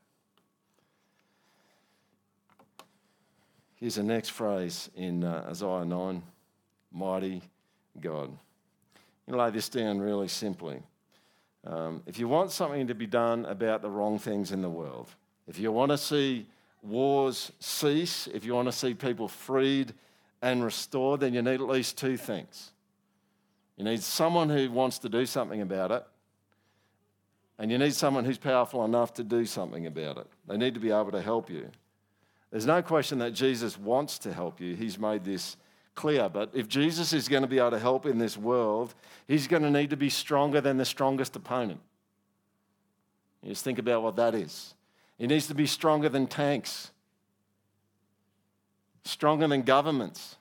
Here's 3.76 3.94
the 3.94 4.02
next 4.02 4.28
phrase 4.28 4.90
in 4.94 5.24
uh, 5.24 5.46
Isaiah 5.48 5.84
9 5.84 6.22
Mighty 6.92 7.40
God. 8.00 8.36
You 9.26 9.36
lay 9.36 9.50
this 9.50 9.68
down 9.68 10.00
really 10.00 10.28
simply. 10.28 10.82
Um, 11.64 12.02
if 12.06 12.18
you 12.18 12.28
want 12.28 12.50
something 12.50 12.86
to 12.88 12.94
be 12.94 13.06
done 13.06 13.46
about 13.46 13.80
the 13.80 13.90
wrong 13.90 14.18
things 14.18 14.52
in 14.52 14.60
the 14.60 14.68
world, 14.68 15.08
if 15.46 15.58
you 15.58 15.72
want 15.72 15.92
to 15.92 15.98
see 15.98 16.46
wars 16.82 17.52
cease, 17.58 18.26
if 18.32 18.44
you 18.44 18.54
want 18.54 18.68
to 18.68 18.72
see 18.72 18.94
people 18.94 19.28
freed 19.28 19.92
and 20.42 20.64
restored, 20.64 21.20
then 21.20 21.34
you 21.34 21.42
need 21.42 21.54
at 21.54 21.60
least 21.60 21.98
two 21.98 22.16
things. 22.16 22.72
You 23.76 23.84
need 23.84 24.02
someone 24.02 24.48
who 24.48 24.70
wants 24.70 24.98
to 25.00 25.08
do 25.08 25.24
something 25.26 25.60
about 25.60 25.90
it, 25.90 26.04
and 27.60 27.70
you 27.70 27.76
need 27.76 27.92
someone 27.92 28.24
who's 28.24 28.38
powerful 28.38 28.86
enough 28.86 29.12
to 29.12 29.22
do 29.22 29.44
something 29.44 29.86
about 29.86 30.16
it. 30.16 30.26
They 30.48 30.56
need 30.56 30.72
to 30.72 30.80
be 30.80 30.90
able 30.90 31.12
to 31.12 31.20
help 31.20 31.50
you. 31.50 31.68
There's 32.50 32.64
no 32.64 32.80
question 32.80 33.18
that 33.18 33.32
Jesus 33.32 33.78
wants 33.78 34.18
to 34.20 34.32
help 34.32 34.62
you. 34.62 34.74
He's 34.74 34.98
made 34.98 35.24
this 35.24 35.58
clear. 35.94 36.30
But 36.30 36.52
if 36.54 36.68
Jesus 36.68 37.12
is 37.12 37.28
going 37.28 37.42
to 37.42 37.48
be 37.48 37.58
able 37.58 37.72
to 37.72 37.78
help 37.78 38.06
in 38.06 38.16
this 38.16 38.38
world, 38.38 38.94
he's 39.28 39.46
going 39.46 39.62
to 39.62 39.70
need 39.70 39.90
to 39.90 39.96
be 39.96 40.08
stronger 40.08 40.62
than 40.62 40.78
the 40.78 40.86
strongest 40.86 41.36
opponent. 41.36 41.80
You 43.42 43.50
just 43.50 43.62
think 43.62 43.78
about 43.78 44.02
what 44.02 44.16
that 44.16 44.34
is. 44.34 44.74
He 45.18 45.26
needs 45.26 45.46
to 45.48 45.54
be 45.54 45.66
stronger 45.66 46.08
than 46.08 46.28
tanks, 46.28 46.90
stronger 49.04 49.46
than 49.46 49.62
governments, 49.62 50.36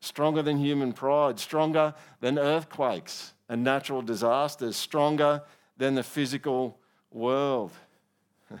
stronger 0.00 0.40
than 0.40 0.56
human 0.56 0.94
pride, 0.94 1.38
stronger 1.38 1.92
than 2.20 2.38
earthquakes 2.38 3.34
and 3.50 3.62
natural 3.62 4.00
disasters, 4.00 4.74
stronger 4.74 5.42
than 5.76 5.94
the 5.94 6.02
physical 6.02 6.78
world. 7.10 7.72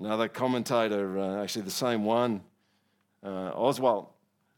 Another 0.00 0.28
commentator, 0.28 1.18
uh, 1.18 1.42
actually 1.42 1.62
the 1.62 1.70
same 1.70 2.04
one, 2.04 2.42
uh, 3.22 3.52
Oswalt, 3.52 4.08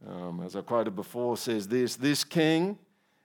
um, 0.09 0.43
as 0.45 0.57
I 0.57 0.61
quoted 0.61 0.97
before, 0.97 1.37
says 1.37 1.69
this 1.69 1.97
This 1.97 2.25
king 2.25 2.79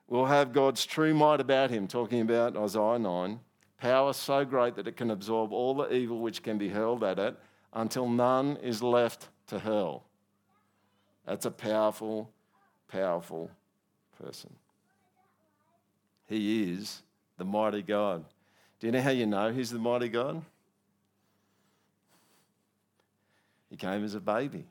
will 0.07 0.25
have 0.25 0.53
God's 0.53 0.85
true 0.85 1.13
might 1.13 1.39
about 1.39 1.69
him, 1.69 1.87
talking 1.87 2.21
about 2.21 2.55
Isaiah 2.55 2.99
9, 2.99 3.39
power 3.77 4.13
so 4.13 4.45
great 4.45 4.75
that 4.75 4.87
it 4.87 4.95
can 4.95 5.11
absorb 5.11 5.51
all 5.51 5.73
the 5.73 5.93
evil 5.93 6.19
which 6.19 6.43
can 6.43 6.57
be 6.57 6.69
hurled 6.69 7.03
at 7.03 7.19
it 7.19 7.35
until 7.73 8.07
none 8.07 8.57
is 8.57 8.81
left 8.81 9.29
to 9.47 9.59
hurl. 9.59 10.05
That's 11.25 11.45
a 11.45 11.51
powerful, 11.51 12.31
powerful 12.87 13.49
person. 14.21 14.53
He 16.27 16.71
is 16.73 17.01
the 17.37 17.45
mighty 17.45 17.81
God. 17.81 18.25
Do 18.79 18.87
you 18.87 18.91
know 18.91 19.01
how 19.01 19.11
you 19.11 19.25
know 19.25 19.51
he's 19.51 19.71
the 19.71 19.79
mighty 19.79 20.09
God? 20.09 20.41
He 23.69 23.77
came 23.77 24.03
as 24.03 24.13
a 24.15 24.19
baby. 24.19 24.65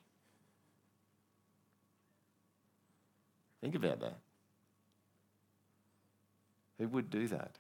Think 3.61 3.75
about 3.75 4.01
that. 4.01 4.19
Who 6.79 6.89
would 6.89 7.11
do 7.11 7.29
that? 7.29 7.51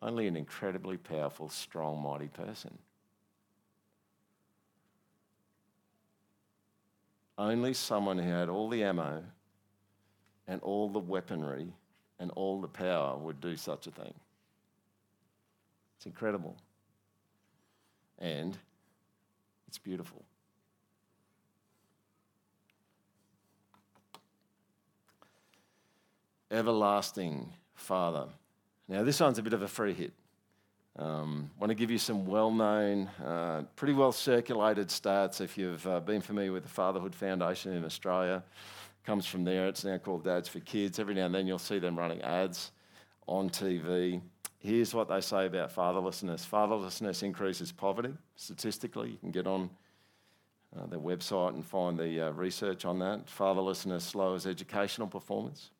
Only 0.00 0.26
an 0.26 0.36
incredibly 0.36 0.96
powerful, 0.96 1.48
strong, 1.48 2.02
mighty 2.02 2.28
person. 2.28 2.76
Only 7.38 7.74
someone 7.74 8.18
who 8.18 8.30
had 8.30 8.48
all 8.48 8.68
the 8.68 8.82
ammo 8.84 9.22
and 10.48 10.62
all 10.62 10.88
the 10.88 10.98
weaponry 10.98 11.72
and 12.18 12.30
all 12.32 12.60
the 12.60 12.68
power 12.68 13.16
would 13.16 13.40
do 13.40 13.56
such 13.56 13.86
a 13.86 13.90
thing. 13.90 14.14
It's 15.96 16.06
incredible. 16.06 16.56
And 18.18 18.56
it's 19.68 19.78
beautiful. 19.78 20.22
Everlasting 26.50 27.52
Father. 27.74 28.26
Now, 28.88 29.02
this 29.02 29.20
one's 29.20 29.38
a 29.38 29.42
bit 29.42 29.52
of 29.52 29.62
a 29.62 29.68
free 29.68 29.92
hit. 29.92 30.12
Um, 30.98 31.50
want 31.58 31.70
to 31.70 31.74
give 31.74 31.90
you 31.90 31.98
some 31.98 32.24
well 32.24 32.50
known, 32.50 33.08
uh, 33.22 33.64
pretty 33.74 33.92
well 33.92 34.12
circulated 34.12 34.88
stats 34.88 35.42
if 35.42 35.58
you've 35.58 35.86
uh, 35.86 36.00
been 36.00 36.22
familiar 36.22 36.52
with 36.52 36.62
the 36.62 36.70
Fatherhood 36.70 37.14
Foundation 37.14 37.72
in 37.74 37.84
Australia. 37.84 38.42
Comes 39.06 39.24
from 39.24 39.44
there. 39.44 39.68
It's 39.68 39.84
now 39.84 39.98
called 39.98 40.24
Dads 40.24 40.48
for 40.48 40.58
Kids. 40.58 40.98
Every 40.98 41.14
now 41.14 41.26
and 41.26 41.34
then 41.34 41.46
you'll 41.46 41.60
see 41.60 41.78
them 41.78 41.96
running 41.96 42.20
ads 42.22 42.72
on 43.28 43.48
TV. 43.48 44.20
Here's 44.58 44.92
what 44.92 45.08
they 45.08 45.20
say 45.20 45.46
about 45.46 45.72
fatherlessness 45.72 46.44
fatherlessness 46.44 47.22
increases 47.22 47.70
poverty 47.70 48.14
statistically. 48.34 49.10
You 49.10 49.18
can 49.18 49.30
get 49.30 49.46
on 49.46 49.70
uh, 50.76 50.86
their 50.86 50.98
website 50.98 51.54
and 51.54 51.64
find 51.64 51.96
the 51.96 52.20
uh, 52.20 52.30
research 52.32 52.84
on 52.84 52.98
that. 52.98 53.26
Fatherlessness 53.26 54.16
lowers 54.16 54.44
educational 54.44 55.06
performance. 55.06 55.70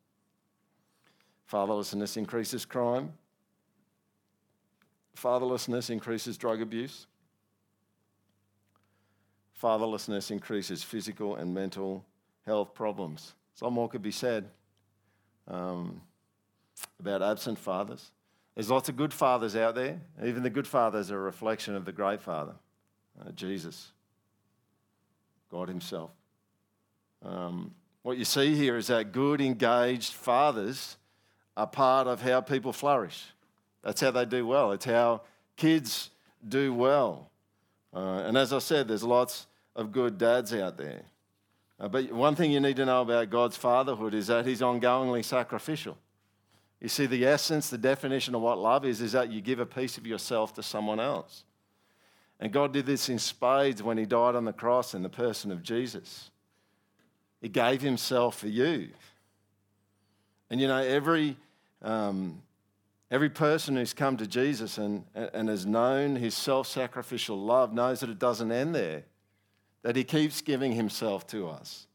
Fatherlessness 1.51 2.17
increases 2.17 2.65
crime. 2.65 3.13
Fatherlessness 5.17 5.91
increases 5.91 6.39
drug 6.39 6.63
abuse. 6.63 7.09
Fatherlessness 9.61 10.31
increases 10.31 10.85
physical 10.85 11.35
and 11.35 11.53
mental 11.53 12.05
health 12.47 12.75
problems. 12.75 13.35
Some 13.55 13.75
more 13.75 13.89
could 13.89 14.03
be 14.03 14.11
said 14.11 14.49
um, 15.49 16.01
about 17.01 17.23
absent 17.23 17.59
fathers. 17.59 18.11
There's 18.55 18.71
lots 18.71 18.89
of 18.89 18.97
good 18.97 19.13
fathers 19.13 19.55
out 19.57 19.75
there. 19.75 20.01
Even 20.25 20.43
the 20.43 20.51
good 20.51 20.67
fathers 20.67 21.11
are 21.11 21.17
a 21.17 21.21
reflection 21.21 21.75
of 21.75 21.85
the 21.85 21.93
great 21.93 22.23
father, 22.23 22.55
uh, 23.21 23.31
Jesus, 23.33 23.93
God 25.51 25.69
Himself. 25.69 26.11
Um, 27.25 27.75
what 28.03 28.19
you 28.19 28.25
see 28.25 28.55
here 28.55 28.77
is 28.77 28.87
that 28.87 29.13
good, 29.13 29.41
engaged 29.41 30.13
fathers 30.13 30.97
are 31.57 31.67
part 31.67 32.07
of 32.07 32.23
how 32.23 32.41
people 32.41 32.73
flourish. 32.73 33.25
That's 33.83 34.01
how 34.01 34.11
they 34.11 34.25
do 34.25 34.47
well. 34.47 34.73
It's 34.73 34.85
how 34.85 35.23
kids 35.57 36.11
do 36.47 36.73
well. 36.73 37.31
Uh, 37.93 38.23
and 38.27 38.37
as 38.37 38.53
I 38.53 38.59
said, 38.59 38.89
there's 38.89 39.03
lots 39.03 39.47
of 39.75 39.93
good 39.93 40.19
dads 40.19 40.53
out 40.53 40.77
there. 40.77 41.03
Uh, 41.79 41.89
but 41.89 42.11
one 42.11 42.35
thing 42.35 42.51
you 42.51 42.61
need 42.61 42.77
to 42.77 42.87
know 42.87 43.03
about 43.03 43.31
God's 43.31 43.57
fatherhood 43.57 44.15
is 44.15 44.29
that 44.29 44.47
He's 44.47 44.61
ongoingly 44.61 45.25
sacrificial. 45.25 45.99
You 46.81 46.89
see, 46.89 47.07
the 47.07 47.25
essence, 47.27 47.71
the 47.71 47.79
definition 47.79 48.35
of 48.35 48.43
what 48.43 48.59
love 48.59 48.85
is, 48.85 49.01
is 49.01 49.13
that 49.13 49.31
you 49.31 49.41
give 49.41 49.61
a 49.61 49.67
piece 49.67 49.99
of 49.99 50.07
yourself 50.07 50.55
to 50.55 50.63
someone 50.63 51.01
else. 51.01 51.45
And 52.39 52.53
God 52.53 52.73
did 52.73 52.87
this 52.87 53.09
in 53.09 53.19
spades 53.19 53.83
when 53.83 53.99
He 53.99 54.05
died 54.05 54.35
on 54.35 54.45
the 54.45 54.53
cross 54.53 54.95
in 54.95 55.03
the 55.03 55.09
person 55.09 55.51
of 55.51 55.63
Jesus. 55.63 56.31
He 57.41 57.49
gave 57.49 57.83
Himself 57.83 58.39
for 58.39 58.49
you. 58.49 58.91
And 60.51 60.61
you 60.61 60.69
know, 60.69 60.79
every 60.83 61.37
um, 61.83 62.43
every 63.11 63.31
person 63.31 63.77
who's 63.77 63.93
come 63.93 64.17
to 64.17 64.27
Jesus 64.27 64.79
and, 64.79 65.05
and 65.15 65.49
has 65.49 65.67
known 65.67 66.17
his 66.17 66.35
self 66.35 66.67
sacrificial 66.67 67.41
love 67.41 67.73
knows 67.73 68.01
that 68.01 68.11
it 68.11 68.19
doesn't 68.19 68.53
end 68.53 68.75
there, 68.75 69.05
that 69.87 69.95
he 69.95 70.03
keeps 70.03 70.41
giving 70.41 70.73
himself 70.73 71.29
to 71.29 71.49
us 71.49 71.87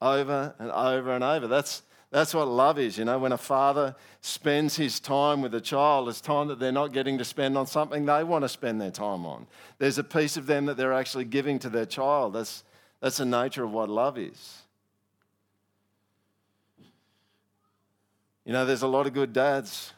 over 0.00 0.54
and 0.60 0.70
over 0.70 1.10
and 1.10 1.24
over. 1.24 1.48
That's, 1.48 1.82
that's 2.12 2.32
what 2.32 2.46
love 2.46 2.78
is. 2.78 2.96
You 2.96 3.04
know, 3.04 3.18
when 3.18 3.32
a 3.32 3.36
father 3.36 3.96
spends 4.20 4.76
his 4.76 5.00
time 5.00 5.42
with 5.42 5.52
a 5.56 5.60
child, 5.60 6.08
it's 6.08 6.20
time 6.20 6.46
that 6.46 6.60
they're 6.60 6.70
not 6.70 6.92
getting 6.92 7.18
to 7.18 7.24
spend 7.24 7.58
on 7.58 7.66
something 7.66 8.06
they 8.06 8.22
want 8.22 8.44
to 8.44 8.48
spend 8.48 8.80
their 8.80 8.92
time 8.92 9.26
on. 9.26 9.48
There's 9.78 9.98
a 9.98 10.04
piece 10.04 10.36
of 10.36 10.46
them 10.46 10.66
that 10.66 10.76
they're 10.76 10.92
actually 10.92 11.24
giving 11.24 11.58
to 11.58 11.68
their 11.68 11.86
child. 11.86 12.34
That's, 12.34 12.62
that's 13.00 13.16
the 13.16 13.26
nature 13.26 13.64
of 13.64 13.72
what 13.72 13.88
love 13.90 14.16
is. 14.16 14.58
You 18.44 18.52
know, 18.52 18.64
there's 18.64 18.82
a 18.82 18.86
lot 18.86 19.08
of 19.08 19.12
good 19.12 19.32
dads, 19.32 19.92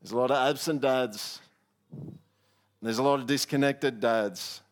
there's 0.00 0.12
a 0.12 0.16
lot 0.16 0.30
of 0.30 0.38
absent 0.38 0.80
dads, 0.80 1.42
there's 2.80 2.96
a 2.96 3.02
lot 3.02 3.20
of 3.20 3.26
disconnected 3.26 4.00
dads. 4.00 4.62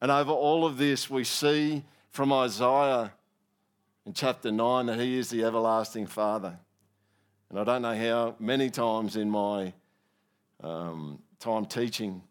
And 0.00 0.10
over 0.10 0.32
all 0.32 0.64
of 0.64 0.78
this, 0.78 1.10
we 1.10 1.24
see 1.24 1.84
from 2.10 2.32
Isaiah 2.32 3.12
in 4.06 4.14
chapter 4.14 4.50
9 4.50 4.86
that 4.86 4.98
he 4.98 5.18
is 5.18 5.30
the 5.30 5.44
everlasting 5.44 6.06
Father. 6.06 6.58
And 7.50 7.58
I 7.58 7.64
don't 7.64 7.82
know 7.82 7.96
how 7.96 8.36
many 8.38 8.70
times 8.70 9.16
in 9.16 9.30
my 9.30 9.72
um, 10.62 11.18
time 11.38 11.66
teaching, 11.66 12.22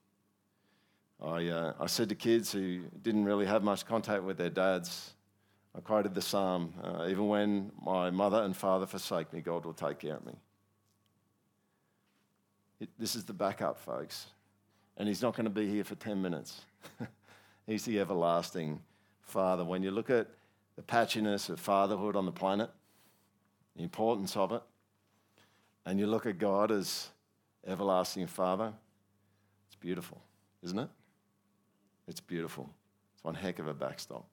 I, 1.21 1.47
uh, 1.47 1.73
I 1.79 1.85
said 1.87 2.09
to 2.09 2.15
kids 2.15 2.51
who 2.51 2.81
didn't 3.01 3.25
really 3.25 3.45
have 3.45 3.63
much 3.63 3.85
contact 3.85 4.23
with 4.23 4.37
their 4.37 4.49
dads, 4.49 5.13
I 5.75 5.81
quoted 5.81 6.15
the 6.15 6.21
psalm 6.21 6.73
uh, 6.83 7.07
even 7.07 7.27
when 7.27 7.71
my 7.81 8.09
mother 8.09 8.41
and 8.43 8.55
father 8.55 8.85
forsake 8.85 9.31
me, 9.31 9.41
God 9.41 9.65
will 9.65 9.73
take 9.73 9.99
care 9.99 10.15
of 10.15 10.25
me. 10.25 10.33
It, 12.79 12.89
this 12.97 13.15
is 13.15 13.25
the 13.25 13.33
backup, 13.33 13.77
folks. 13.79 14.27
And 14.97 15.07
He's 15.07 15.21
not 15.21 15.35
going 15.35 15.45
to 15.45 15.51
be 15.51 15.67
here 15.67 15.83
for 15.83 15.95
10 15.95 16.21
minutes. 16.21 16.61
he's 17.69 17.85
the 17.85 17.99
everlasting 17.99 18.81
Father. 19.21 19.63
When 19.63 19.83
you 19.83 19.91
look 19.91 20.09
at 20.09 20.27
the 20.75 20.81
patchiness 20.81 21.49
of 21.49 21.59
fatherhood 21.59 22.15
on 22.15 22.25
the 22.25 22.31
planet, 22.31 22.71
the 23.75 23.83
importance 23.83 24.35
of 24.35 24.51
it, 24.51 24.63
and 25.85 25.99
you 25.99 26.07
look 26.07 26.25
at 26.25 26.39
God 26.39 26.71
as 26.71 27.09
everlasting 27.65 28.25
Father, 28.25 28.73
it's 29.67 29.75
beautiful, 29.75 30.19
isn't 30.63 30.79
it? 30.79 30.89
It's 32.07 32.19
beautiful. 32.19 32.67
It's 33.13 33.23
one 33.23 33.35
heck 33.35 33.59
of 33.59 33.67
a 33.67 33.73
backstop. 33.73 34.25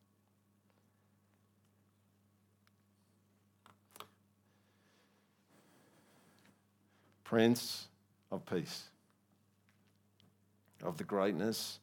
Prince 7.22 7.88
of 8.30 8.46
Peace, 8.46 8.84
of 10.82 10.96
the 10.96 11.04
greatness 11.04 11.80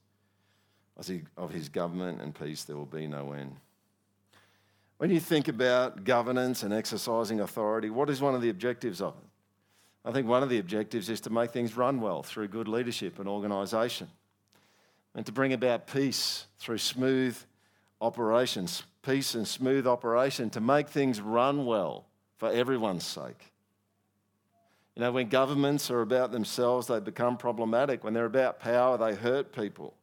of 0.98 1.52
his 1.52 1.70
government 1.70 2.22
and 2.22 2.34
peace, 2.34 2.64
there 2.64 2.78
will 2.78 2.86
be 2.86 3.08
no 3.08 3.34
end. 3.34 3.56
When 4.98 5.10
you 5.10 5.20
think 5.20 5.48
about 5.48 6.04
governance 6.04 6.64
and 6.64 6.74
exercising 6.74 7.40
authority, 7.40 7.90
what 7.90 8.10
is 8.10 8.22
one 8.22 8.36
of 8.36 8.42
the 8.42 8.50
objectives 8.50 9.02
of 9.02 9.16
it? 9.16 9.30
I 10.06 10.12
think 10.12 10.28
one 10.28 10.44
of 10.44 10.50
the 10.50 10.60
objectives 10.60 11.10
is 11.10 11.22
to 11.22 11.30
make 11.30 11.52
things 11.52 11.76
run 11.76 12.00
well 12.00 12.24
through 12.24 12.50
good 12.50 12.68
leadership 12.68 13.20
and 13.20 13.28
organisation, 13.28 14.10
and 15.16 15.26
to 15.26 15.32
bring 15.32 15.54
about 15.54 15.88
peace 15.88 16.48
through 16.60 16.78
smooth 16.78 17.38
operations, 18.02 18.84
peace 19.02 19.36
and 19.36 19.48
smooth 19.48 19.88
operation, 19.88 20.50
to 20.52 20.62
make 20.62 20.90
things 20.90 21.22
run 21.22 21.66
well 21.66 22.06
for 22.38 22.52
everyone's 22.52 23.06
sake. 23.06 23.52
You 24.96 25.02
know, 25.02 25.12
when 25.12 25.30
governments 25.30 25.90
are 25.90 26.02
about 26.02 26.32
themselves, 26.32 26.88
they 26.88 27.00
become 27.00 27.38
problematic. 27.38 28.04
When 28.04 28.14
they're 28.14 28.26
about 28.26 28.60
power, 28.60 28.98
they 28.98 29.16
hurt 29.16 29.52
people. 29.52 29.96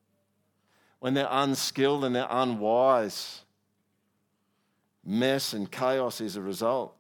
When 1.00 1.14
they're 1.14 1.28
unskilled 1.30 2.04
and 2.04 2.14
they're 2.14 2.26
unwise. 2.30 3.40
Mess 5.04 5.54
and 5.54 5.70
chaos 5.70 6.20
is 6.20 6.36
a 6.36 6.42
result. 6.42 6.94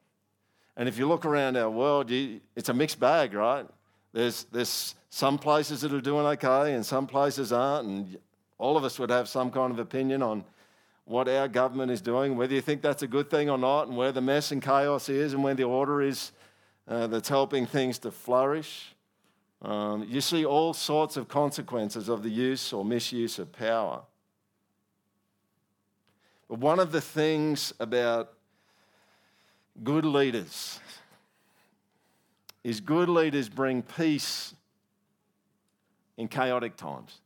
And 0.76 0.88
if 0.88 0.98
you 0.98 1.06
look 1.06 1.24
around 1.24 1.56
our 1.56 1.70
world, 1.70 2.10
you, 2.10 2.40
it's 2.56 2.70
a 2.70 2.74
mixed 2.74 2.98
bag, 2.98 3.34
right? 3.34 3.66
There's, 4.12 4.44
there's 4.44 4.94
some 5.10 5.38
places 5.38 5.82
that 5.82 5.92
are 5.92 6.00
doing 6.00 6.26
okay 6.26 6.74
and 6.74 6.84
some 6.84 7.06
places 7.06 7.52
aren't. 7.52 7.88
And 7.88 8.18
all 8.58 8.76
of 8.76 8.84
us 8.84 8.98
would 8.98 9.10
have 9.10 9.28
some 9.28 9.50
kind 9.50 9.70
of 9.70 9.78
opinion 9.78 10.22
on 10.22 10.44
what 11.04 11.28
our 11.28 11.48
government 11.48 11.90
is 11.90 12.00
doing, 12.00 12.36
whether 12.36 12.54
you 12.54 12.60
think 12.60 12.82
that's 12.82 13.02
a 13.02 13.06
good 13.06 13.28
thing 13.28 13.50
or 13.50 13.58
not, 13.58 13.88
and 13.88 13.96
where 13.96 14.12
the 14.12 14.20
mess 14.20 14.52
and 14.52 14.62
chaos 14.62 15.08
is, 15.08 15.34
and 15.34 15.42
where 15.42 15.54
the 15.54 15.64
order 15.64 16.00
is 16.00 16.30
uh, 16.86 17.06
that's 17.08 17.28
helping 17.28 17.66
things 17.66 17.98
to 17.98 18.10
flourish. 18.10 18.94
Um, 19.62 20.06
you 20.08 20.20
see 20.20 20.44
all 20.44 20.72
sorts 20.72 21.16
of 21.16 21.28
consequences 21.28 22.08
of 22.08 22.22
the 22.22 22.30
use 22.30 22.72
or 22.72 22.84
misuse 22.84 23.38
of 23.38 23.52
power. 23.52 24.02
But 26.48 26.58
one 26.58 26.80
of 26.80 26.92
the 26.92 27.00
things 27.00 27.72
about 27.78 28.32
good 29.84 30.04
leaders 30.04 30.80
is 32.64 32.80
good 32.80 33.08
leaders 33.08 33.48
bring 33.48 33.82
peace 33.82 34.54
in 36.16 36.28
chaotic 36.28 36.76
times. 36.76 37.20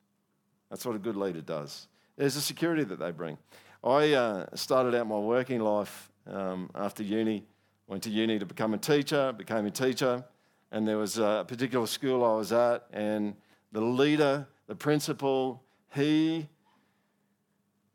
That's 0.70 0.84
what 0.84 0.96
a 0.96 0.98
good 0.98 1.16
leader 1.16 1.40
does. 1.40 1.88
There's 2.16 2.36
a 2.36 2.40
security 2.40 2.84
that 2.84 2.98
they 2.98 3.10
bring. 3.10 3.38
I 3.82 4.12
uh, 4.12 4.46
started 4.54 4.94
out 4.94 5.06
my 5.06 5.18
working 5.18 5.60
life 5.60 6.10
um, 6.26 6.70
after 6.74 7.02
uni, 7.02 7.44
went 7.86 8.02
to 8.04 8.10
uni 8.10 8.38
to 8.38 8.46
become 8.46 8.74
a 8.74 8.78
teacher, 8.78 9.32
became 9.32 9.66
a 9.66 9.70
teacher, 9.70 10.24
and 10.74 10.88
there 10.88 10.98
was 10.98 11.18
a 11.18 11.44
particular 11.46 11.86
school 11.86 12.24
I 12.24 12.34
was 12.34 12.50
at, 12.50 12.84
and 12.92 13.36
the 13.70 13.80
leader, 13.80 14.48
the 14.66 14.74
principal, 14.74 15.62
he 15.94 16.48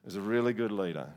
was 0.05 0.15
a 0.15 0.21
really 0.21 0.53
good 0.53 0.71
leader. 0.71 1.09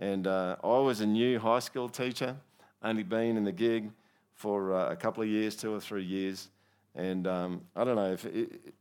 And 0.00 0.26
uh, 0.26 0.56
I 0.64 0.78
was 0.78 1.00
a 1.00 1.06
new 1.06 1.38
high 1.38 1.60
school 1.60 1.88
teacher, 1.88 2.34
only 2.82 3.04
been 3.04 3.36
in 3.36 3.44
the 3.44 3.52
gig 3.52 3.92
for 4.32 4.74
uh, 4.74 4.90
a 4.90 4.96
couple 4.96 5.22
of 5.22 5.28
years, 5.28 5.54
two 5.54 5.72
or 5.72 5.78
three 5.78 6.02
years. 6.02 6.48
And 6.96 7.28
um, 7.28 7.60
I 7.76 7.84
don't 7.84 7.94
know 7.94 8.12
if 8.12 8.24
it, 8.24 8.74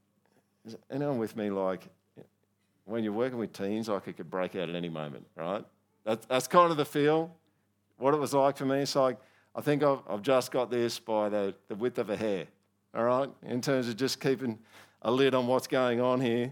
is 0.66 0.76
anyone 0.90 1.20
with 1.20 1.38
me 1.38 1.52
like 1.52 1.88
when 2.86 3.04
you're 3.04 3.14
working 3.14 3.38
with 3.38 3.54
teens, 3.54 3.88
like 3.88 4.08
it 4.08 4.18
could 4.18 4.32
break 4.32 4.56
out 4.56 4.68
at 4.68 4.74
any 4.74 4.90
moment, 4.90 5.28
right? 5.36 5.64
That's, 6.06 6.26
that's 6.26 6.48
kind 6.48 6.72
of 6.72 6.78
the 6.78 6.86
feel, 6.86 7.36
what 8.00 8.16
it 8.16 8.20
was 8.20 8.34
like 8.34 8.58
for 8.58 8.66
me. 8.66 8.80
It's 8.80 8.96
like, 8.96 9.20
I 9.56 9.62
think 9.62 9.84
I've, 9.84 10.00
I've 10.10 10.22
just 10.22 10.52
got 10.52 10.72
this 10.72 11.00
by 11.00 11.30
the, 11.30 11.54
the 11.68 11.76
width 11.76 12.00
of 12.00 12.10
a 12.10 12.18
hair, 12.18 12.48
all 12.96 13.04
right, 13.04 13.30
in 13.44 13.62
terms 13.62 13.88
of 13.88 13.98
just 13.98 14.20
keeping 14.20 14.58
a 15.04 15.12
lid 15.12 15.36
on 15.36 15.48
what's 15.48 15.68
going 15.68 16.02
on 16.02 16.20
here. 16.22 16.52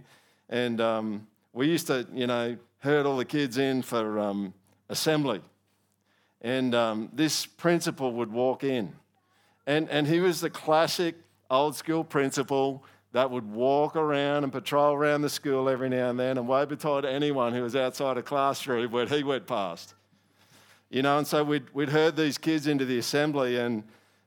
And 0.49 0.79
um, 0.79 1.27
we 1.53 1.67
used 1.67 1.87
to, 1.87 2.07
you 2.13 2.27
know, 2.27 2.57
herd 2.79 3.05
all 3.05 3.17
the 3.17 3.25
kids 3.25 3.57
in 3.57 3.81
for 3.81 4.19
um, 4.19 4.53
assembly. 4.89 5.41
And 6.41 6.75
um, 6.75 7.09
this 7.13 7.45
principal 7.45 8.11
would 8.13 8.31
walk 8.31 8.63
in. 8.63 8.93
And, 9.65 9.89
and 9.89 10.07
he 10.07 10.19
was 10.19 10.41
the 10.41 10.49
classic 10.49 11.15
old 11.49 11.75
school 11.75 12.03
principal 12.03 12.83
that 13.13 13.29
would 13.29 13.51
walk 13.51 13.95
around 13.95 14.43
and 14.43 14.51
patrol 14.51 14.93
around 14.93 15.21
the 15.21 15.29
school 15.29 15.69
every 15.69 15.89
now 15.89 16.09
and 16.09 16.19
then 16.19 16.37
and 16.37 16.47
wave 16.47 16.69
beside 16.69 17.05
anyone 17.05 17.53
who 17.53 17.61
was 17.61 17.75
outside 17.75 18.17
a 18.17 18.23
classroom 18.23 18.91
where 18.91 19.05
he 19.05 19.23
went 19.23 19.45
past. 19.47 19.95
You 20.91 21.01
know, 21.01 21.17
and 21.17 21.25
so 21.25 21.41
we'd, 21.45 21.69
we'd 21.73 21.87
herd 21.87 22.17
these 22.17 22.37
kids 22.37 22.67
into 22.67 22.83
the 22.83 22.97
assembly 22.97 23.55
and, 23.55 23.83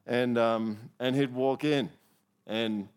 and, 0.07 0.39
um, 0.39 0.79
and 0.99 1.15
he'd 1.15 1.35
walk 1.35 1.63
in. 1.63 1.91
And, 2.47 2.89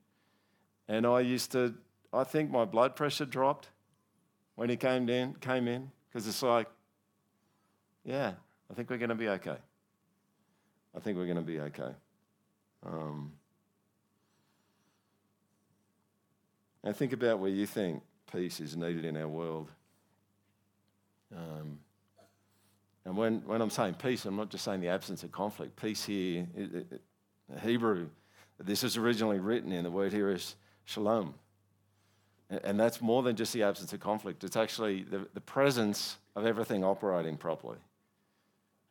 and 0.87 1.05
I 1.05 1.19
used 1.19 1.51
to, 1.51 1.73
I 2.13 2.23
think 2.23 2.49
my 2.49 2.63
blood 2.63 2.95
pressure 2.95 3.25
dropped 3.25 3.67
when 4.55 4.69
he 4.69 4.77
came 4.77 5.09
in, 5.09 5.33
came 5.35 5.67
in, 5.67 5.91
because 6.07 6.25
it's 6.29 6.41
like, 6.41 6.67
yeah, 8.05 8.31
I 8.71 8.73
think 8.73 8.89
we're 8.89 8.97
going 8.97 9.09
to 9.09 9.15
be 9.15 9.27
okay. 9.27 9.57
I 10.95 10.99
think 11.01 11.17
we're 11.17 11.25
going 11.25 11.35
to 11.35 11.43
be 11.43 11.59
okay. 11.59 11.91
Um, 12.85 13.33
and 16.85 16.95
think 16.95 17.11
about 17.11 17.39
where 17.39 17.51
you 17.51 17.65
think 17.65 18.01
peace 18.31 18.61
is 18.61 18.77
needed 18.77 19.03
in 19.03 19.17
our 19.17 19.27
world. 19.27 19.69
Um, 21.35 21.79
and 23.07 23.15
when, 23.15 23.41
when 23.45 23.61
I'm 23.61 23.69
saying 23.69 23.93
peace, 23.93 24.25
I'm 24.25 24.35
not 24.35 24.49
just 24.49 24.65
saying 24.65 24.81
the 24.81 24.89
absence 24.89 25.23
of 25.23 25.31
conflict. 25.31 25.81
Peace 25.81 26.03
here, 26.03 26.45
it, 26.53 26.87
it, 26.91 27.01
Hebrew, 27.63 28.09
this 28.59 28.83
is 28.83 28.97
originally 28.97 29.39
written 29.39 29.71
in, 29.71 29.85
the 29.85 29.89
word 29.89 30.11
here 30.11 30.29
is 30.29 30.57
shalom. 30.83 31.33
And, 32.49 32.77
that's 32.77 32.99
more 33.01 33.23
than 33.23 33.37
just 33.37 33.53
the 33.53 33.63
absence 33.63 33.93
of 33.93 34.01
conflict, 34.01 34.43
it's 34.43 34.57
actually 34.57 35.03
the, 35.03 35.25
the 35.33 35.39
presence 35.39 36.17
of 36.35 36.45
everything 36.45 36.83
operating 36.83 37.37
properly, 37.37 37.77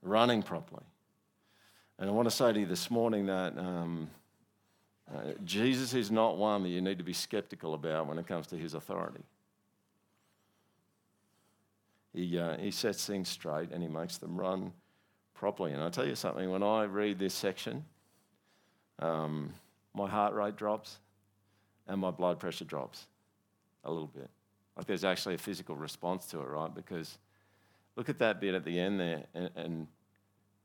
running 0.00 0.42
properly. 0.42 0.84
And 1.98 2.08
I 2.08 2.12
want 2.14 2.26
to 2.26 2.34
say 2.34 2.54
to 2.54 2.60
you 2.60 2.66
this 2.66 2.90
morning 2.90 3.26
that 3.26 3.58
um, 3.58 4.08
uh, 5.14 5.32
Jesus 5.44 5.92
is 5.92 6.10
not 6.10 6.38
one 6.38 6.62
that 6.62 6.70
you 6.70 6.80
need 6.80 6.96
to 6.96 7.04
be 7.04 7.12
skeptical 7.12 7.74
about 7.74 8.06
when 8.06 8.16
it 8.16 8.26
comes 8.26 8.46
to 8.46 8.56
his 8.56 8.72
authority. 8.72 9.24
He, 12.16 12.38
uh, 12.38 12.56
he 12.56 12.70
sets 12.70 13.04
things 13.04 13.28
straight 13.28 13.72
and 13.72 13.82
he 13.82 13.90
makes 13.90 14.16
them 14.16 14.40
run 14.40 14.72
properly. 15.34 15.72
And 15.72 15.82
I'll 15.82 15.90
tell 15.90 16.06
you 16.06 16.14
something, 16.14 16.50
when 16.50 16.62
I 16.62 16.84
read 16.84 17.18
this 17.18 17.34
section, 17.34 17.84
um, 19.00 19.52
my 19.92 20.08
heart 20.08 20.32
rate 20.32 20.56
drops 20.56 20.98
and 21.86 22.00
my 22.00 22.10
blood 22.10 22.40
pressure 22.40 22.64
drops 22.64 23.06
a 23.84 23.90
little 23.92 24.06
bit. 24.06 24.30
Like 24.78 24.86
there's 24.86 25.04
actually 25.04 25.34
a 25.34 25.38
physical 25.38 25.76
response 25.76 26.24
to 26.28 26.40
it, 26.40 26.48
right? 26.48 26.74
Because 26.74 27.18
look 27.96 28.08
at 28.08 28.18
that 28.20 28.40
bit 28.40 28.54
at 28.54 28.64
the 28.64 28.80
end 28.80 28.98
there, 28.98 29.24
and, 29.34 29.50
and, 29.54 29.86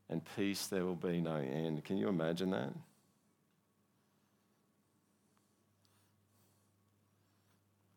and 0.10 0.22
peace 0.38 0.68
there 0.68 0.86
will 0.86 0.96
be 0.96 1.20
no 1.20 1.36
end. 1.36 1.84
Can 1.84 1.98
you 1.98 2.08
imagine 2.08 2.52
that? 2.52 2.70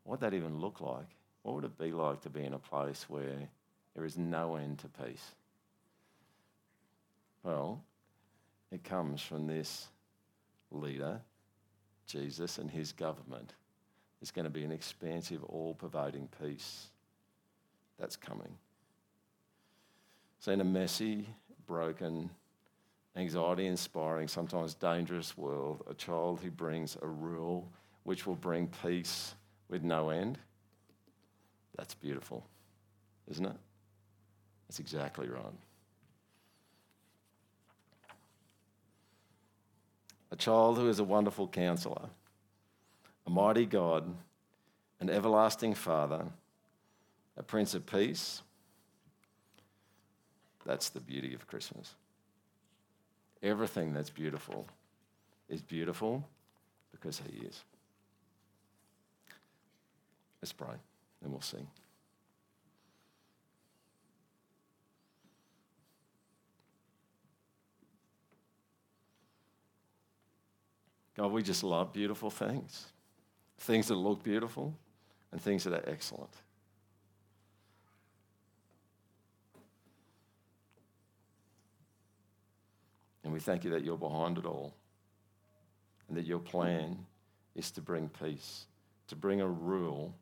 What 0.03 0.19
that 0.21 0.35
even 0.35 0.59
look 0.59 0.81
like? 0.81 1.07
What 1.45 1.57
would 1.57 1.65
it 1.65 1.79
be 1.79 1.93
like 1.93 2.23
to 2.23 2.31
be 2.31 2.43
in 2.43 2.55
a 2.55 2.59
place 2.59 3.05
where 3.07 3.49
there 3.95 4.07
is 4.07 4.17
no 4.17 4.57
end 4.57 4.79
to 4.79 4.89
peace? 4.89 5.33
Well, 7.43 7.85
it 8.73 8.83
comes 8.83 9.21
from 9.21 9.47
this 9.47 9.89
leader, 10.71 11.21
Jesus, 12.07 12.57
and 12.57 12.71
his 12.71 12.93
government. 12.93 13.53
There's 14.19 14.31
going 14.31 14.47
to 14.47 14.51
be 14.51 14.65
an 14.65 14.73
expansive, 14.73 15.45
all 15.45 15.75
pervading 15.75 16.31
peace 16.43 16.87
that's 18.01 18.17
coming. 18.17 18.57
So, 20.41 20.51
in 20.51 20.63
a 20.63 20.65
messy, 20.65 21.29
broken, 21.67 22.31
anxiety 23.17 23.67
inspiring, 23.67 24.29
sometimes 24.29 24.73
dangerous 24.73 25.37
world, 25.37 25.85
a 25.91 25.95
child 25.95 26.41
who 26.43 26.51
brings 26.51 26.97
a 27.03 27.07
rule 27.07 27.71
which 28.05 28.27
will 28.27 28.35
bring 28.35 28.69
peace 28.83 29.35
with 29.69 29.83
no 29.83 30.09
end. 30.09 30.39
That's 31.77 31.95
beautiful, 31.95 32.45
isn't 33.31 33.45
it? 33.45 33.57
That's 34.69 34.79
exactly 34.79 35.29
right. 35.29 35.43
A 40.31 40.37
child 40.37 40.79
who 40.79 40.89
is 40.89 40.99
a 40.99 41.05
wonderful 41.05 41.47
counselor, 41.49 42.09
a 43.27 43.31
mighty 43.31 43.67
God, 43.67 44.05
an 45.01 45.11
everlasting 45.11 45.75
Father, 45.75 46.25
a 47.37 47.43
Prince 47.43 47.75
of 47.75 47.87
Peace. 47.87 48.43
That's 50.65 50.89
the 50.89 51.01
beauty 51.01 51.35
of 51.35 51.47
Christmas. 51.47 51.95
Everything 53.43 53.93
that's 53.93 54.11
beautiful 54.11 54.67
is 55.49 55.61
beautiful 55.61 56.27
because 56.91 57.21
He 57.31 57.47
is. 57.47 57.63
Let's 60.41 60.53
pray 60.53 60.75
and 61.25 61.33
we'll 61.33 61.41
sing. 61.41 61.67
God, 71.17 71.33
we 71.33 71.43
just 71.43 71.63
love 71.65 71.93
beautiful 71.93 72.31
things. 72.31 72.87
Things 73.59 73.89
that 73.89 73.95
look 73.95 74.23
beautiful 74.23 74.75
and 75.33 75.41
things 75.41 75.65
that 75.65 75.73
are 75.73 75.89
excellent. 75.89 76.31
And 83.23 83.33
we 83.33 83.41
thank 83.41 83.65
you 83.65 83.71
that 83.71 83.85
you're 83.85 83.97
behind 83.97 84.39
it 84.39 84.45
all 84.45 84.75
and 86.09 86.17
that 86.17 86.27
your 86.27 86.41
plan 86.41 86.99
is 87.55 87.71
to 87.71 87.81
bring 87.81 88.09
peace, 88.09 88.67
to 89.09 89.17
bring 89.17 89.41
a 89.41 89.49
rule 89.49 90.15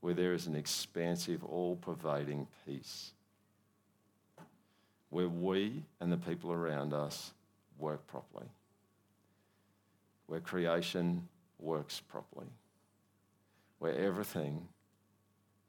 where 0.00 0.14
there 0.14 0.32
is 0.32 0.46
an 0.46 0.56
expansive, 0.56 1.44
all 1.44 1.76
pervading 1.76 2.46
peace, 2.66 3.12
where 5.10 5.28
we 5.28 5.82
and 6.00 6.10
the 6.10 6.16
people 6.16 6.52
around 6.52 6.92
us 6.94 7.32
work 7.78 8.06
properly, 8.06 8.46
where 10.26 10.40
creation 10.40 11.28
works 11.58 12.00
properly, 12.00 12.46
where 13.78 13.94
everything 13.94 14.66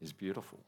is 0.02 0.14
beautiful. 0.14 0.60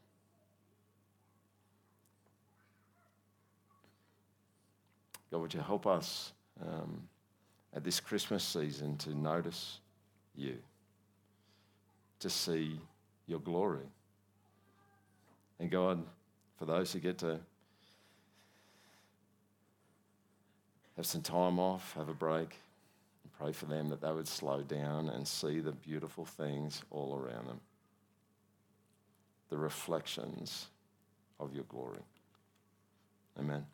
God, 5.31 5.41
would 5.41 5.53
you 5.53 5.61
help 5.61 5.87
us 5.87 6.33
um, 6.61 7.07
at 7.73 7.83
this 7.83 7.99
Christmas 7.99 8.43
season 8.43 8.97
to 8.97 9.17
notice 9.17 9.79
you, 10.35 10.57
to 12.19 12.29
see 12.29 12.79
your 13.27 13.39
glory. 13.39 13.85
And 15.59 15.69
God, 15.69 16.03
for 16.57 16.65
those 16.65 16.91
who 16.91 16.99
get 16.99 17.17
to 17.19 17.39
have 20.95 21.05
some 21.05 21.21
time 21.21 21.59
off, 21.59 21.93
have 21.95 22.09
a 22.09 22.13
break, 22.13 22.55
and 23.23 23.33
pray 23.37 23.51
for 23.51 23.65
them 23.65 23.89
that 23.89 24.01
they 24.01 24.11
would 24.11 24.27
slow 24.27 24.61
down 24.61 25.09
and 25.09 25.27
see 25.27 25.59
the 25.59 25.71
beautiful 25.71 26.25
things 26.25 26.83
all 26.91 27.15
around 27.15 27.47
them, 27.47 27.59
the 29.49 29.57
reflections 29.57 30.67
of 31.39 31.53
your 31.53 31.65
glory. 31.65 32.01
Amen. 33.39 33.65